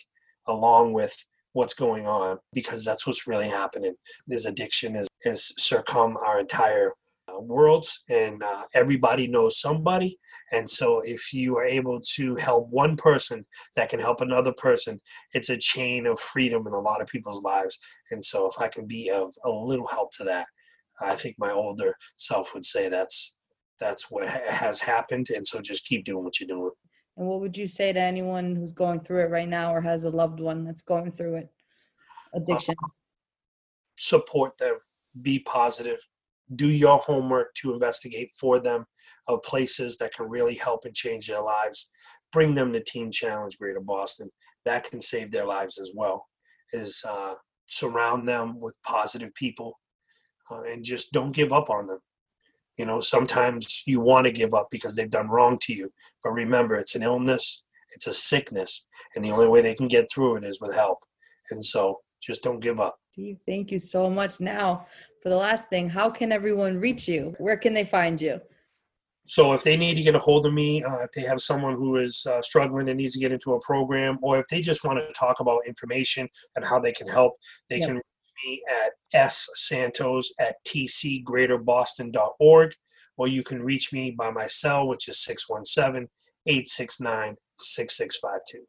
along 0.46 0.92
with 0.92 1.14
what's 1.52 1.74
going 1.74 2.06
on 2.06 2.38
because 2.52 2.84
that's 2.84 3.06
what's 3.06 3.26
really 3.26 3.48
happening. 3.48 3.94
This 4.26 4.46
addiction 4.46 4.94
has, 4.94 5.08
has 5.24 5.52
circum 5.60 6.16
our 6.18 6.38
entire 6.38 6.92
uh, 7.38 7.42
world, 7.42 7.86
and 8.08 8.42
uh, 8.42 8.64
everybody 8.74 9.26
knows 9.26 9.60
somebody. 9.60 10.18
And 10.52 10.68
so, 10.68 11.00
if 11.00 11.32
you 11.32 11.56
are 11.56 11.64
able 11.64 12.00
to 12.16 12.34
help 12.36 12.68
one 12.70 12.96
person 12.96 13.44
that 13.76 13.88
can 13.88 14.00
help 14.00 14.20
another 14.20 14.52
person, 14.52 14.98
it's 15.34 15.50
a 15.50 15.56
chain 15.56 16.06
of 16.06 16.18
freedom 16.20 16.66
in 16.66 16.72
a 16.72 16.80
lot 16.80 17.00
of 17.00 17.08
people's 17.08 17.42
lives. 17.42 17.78
And 18.10 18.24
so, 18.24 18.46
if 18.46 18.60
I 18.60 18.68
can 18.68 18.86
be 18.86 19.10
of 19.10 19.32
a 19.44 19.50
little 19.50 19.86
help 19.86 20.12
to 20.18 20.24
that, 20.24 20.46
I 21.00 21.14
think 21.14 21.36
my 21.38 21.50
older 21.50 21.94
self 22.16 22.54
would 22.54 22.64
say 22.64 22.88
that's 22.88 23.36
that's 23.80 24.10
what 24.10 24.28
ha- 24.28 24.40
has 24.48 24.80
happened. 24.80 25.30
And 25.30 25.46
so, 25.46 25.60
just 25.60 25.86
keep 25.86 26.04
doing 26.04 26.24
what 26.24 26.40
you're 26.40 26.48
doing. 26.48 26.70
And 27.16 27.26
what 27.26 27.40
would 27.40 27.56
you 27.56 27.66
say 27.66 27.92
to 27.92 28.00
anyone 28.00 28.54
who's 28.54 28.72
going 28.72 29.00
through 29.00 29.22
it 29.22 29.30
right 29.30 29.48
now 29.48 29.74
or 29.74 29.80
has 29.80 30.04
a 30.04 30.10
loved 30.10 30.40
one 30.40 30.64
that's 30.64 30.82
going 30.82 31.12
through 31.12 31.36
it? 31.36 31.48
Addiction. 32.34 32.74
support 33.96 34.56
them, 34.58 34.76
be 35.22 35.40
positive, 35.40 35.98
do 36.56 36.68
your 36.68 36.98
homework 36.98 37.54
to 37.54 37.72
investigate 37.72 38.30
for 38.38 38.58
them 38.58 38.84
of 39.26 39.42
places 39.42 39.96
that 39.98 40.14
can 40.14 40.28
really 40.28 40.54
help 40.54 40.84
and 40.84 40.94
change 40.94 41.26
their 41.26 41.42
lives. 41.42 41.90
Bring 42.32 42.54
them 42.54 42.72
to 42.72 42.82
Teen 42.82 43.10
Challenge 43.10 43.56
Greater 43.58 43.80
Boston. 43.80 44.30
That 44.64 44.84
can 44.84 45.00
save 45.00 45.30
their 45.30 45.46
lives 45.46 45.78
as 45.78 45.92
well. 45.94 46.26
Is 46.72 47.02
uh, 47.08 47.34
surround 47.66 48.28
them 48.28 48.60
with 48.60 48.74
positive 48.84 49.34
people 49.34 49.78
uh, 50.50 50.62
and 50.62 50.84
just 50.84 51.12
don't 51.12 51.32
give 51.34 51.52
up 51.52 51.70
on 51.70 51.86
them. 51.86 51.98
You 52.76 52.86
know, 52.86 53.00
sometimes 53.00 53.82
you 53.86 54.00
want 54.00 54.26
to 54.26 54.32
give 54.32 54.54
up 54.54 54.68
because 54.70 54.94
they've 54.94 55.10
done 55.10 55.28
wrong 55.28 55.58
to 55.62 55.74
you, 55.74 55.90
but 56.22 56.30
remember, 56.30 56.76
it's 56.76 56.94
an 56.94 57.02
illness, 57.02 57.64
it's 57.94 58.06
a 58.06 58.12
sickness, 58.12 58.86
and 59.16 59.24
the 59.24 59.32
only 59.32 59.48
way 59.48 59.62
they 59.62 59.74
can 59.74 59.88
get 59.88 60.08
through 60.10 60.36
it 60.36 60.44
is 60.44 60.60
with 60.60 60.74
help. 60.74 60.98
And 61.50 61.64
so, 61.64 62.00
just 62.22 62.42
don't 62.42 62.60
give 62.60 62.78
up. 62.78 62.96
Steve, 63.18 63.40
thank 63.46 63.72
you 63.72 63.80
so 63.80 64.08
much. 64.08 64.38
Now, 64.38 64.86
for 65.24 65.28
the 65.28 65.34
last 65.34 65.68
thing, 65.68 65.88
how 65.88 66.08
can 66.08 66.30
everyone 66.30 66.78
reach 66.78 67.08
you? 67.08 67.34
Where 67.38 67.56
can 67.56 67.74
they 67.74 67.82
find 67.82 68.20
you? 68.20 68.40
So 69.26 69.54
if 69.54 69.64
they 69.64 69.76
need 69.76 69.96
to 69.96 70.02
get 70.02 70.14
a 70.14 70.20
hold 70.20 70.46
of 70.46 70.54
me, 70.54 70.84
uh, 70.84 70.98
if 70.98 71.10
they 71.10 71.22
have 71.22 71.40
someone 71.40 71.74
who 71.74 71.96
is 71.96 72.24
uh, 72.30 72.40
struggling 72.42 72.88
and 72.88 72.96
needs 72.96 73.14
to 73.14 73.18
get 73.18 73.32
into 73.32 73.54
a 73.54 73.60
program, 73.60 74.20
or 74.22 74.38
if 74.38 74.46
they 74.46 74.60
just 74.60 74.84
want 74.84 75.00
to 75.00 75.12
talk 75.14 75.40
about 75.40 75.66
information 75.66 76.28
and 76.54 76.64
how 76.64 76.78
they 76.78 76.92
can 76.92 77.08
help, 77.08 77.32
they 77.68 77.78
Yep. 77.78 77.86
can 77.86 77.96
reach 77.96 78.04
me 78.46 78.62
at 78.72 78.92
ssantos 79.12 80.26
at 80.38 80.54
tcgreaterboston.org, 80.64 82.72
or 83.16 83.26
you 83.26 83.42
can 83.42 83.64
reach 83.64 83.92
me 83.92 84.12
by 84.12 84.30
my 84.30 84.46
cell, 84.46 84.86
which 84.86 85.08
is 85.08 85.24
617 85.24 86.08
869 86.46 87.36
6652. 87.58 88.64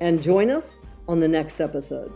And 0.00 0.22
join 0.22 0.48
us 0.48 0.82
on 1.08 1.18
the 1.18 1.26
next 1.26 1.60
episode. 1.60 2.12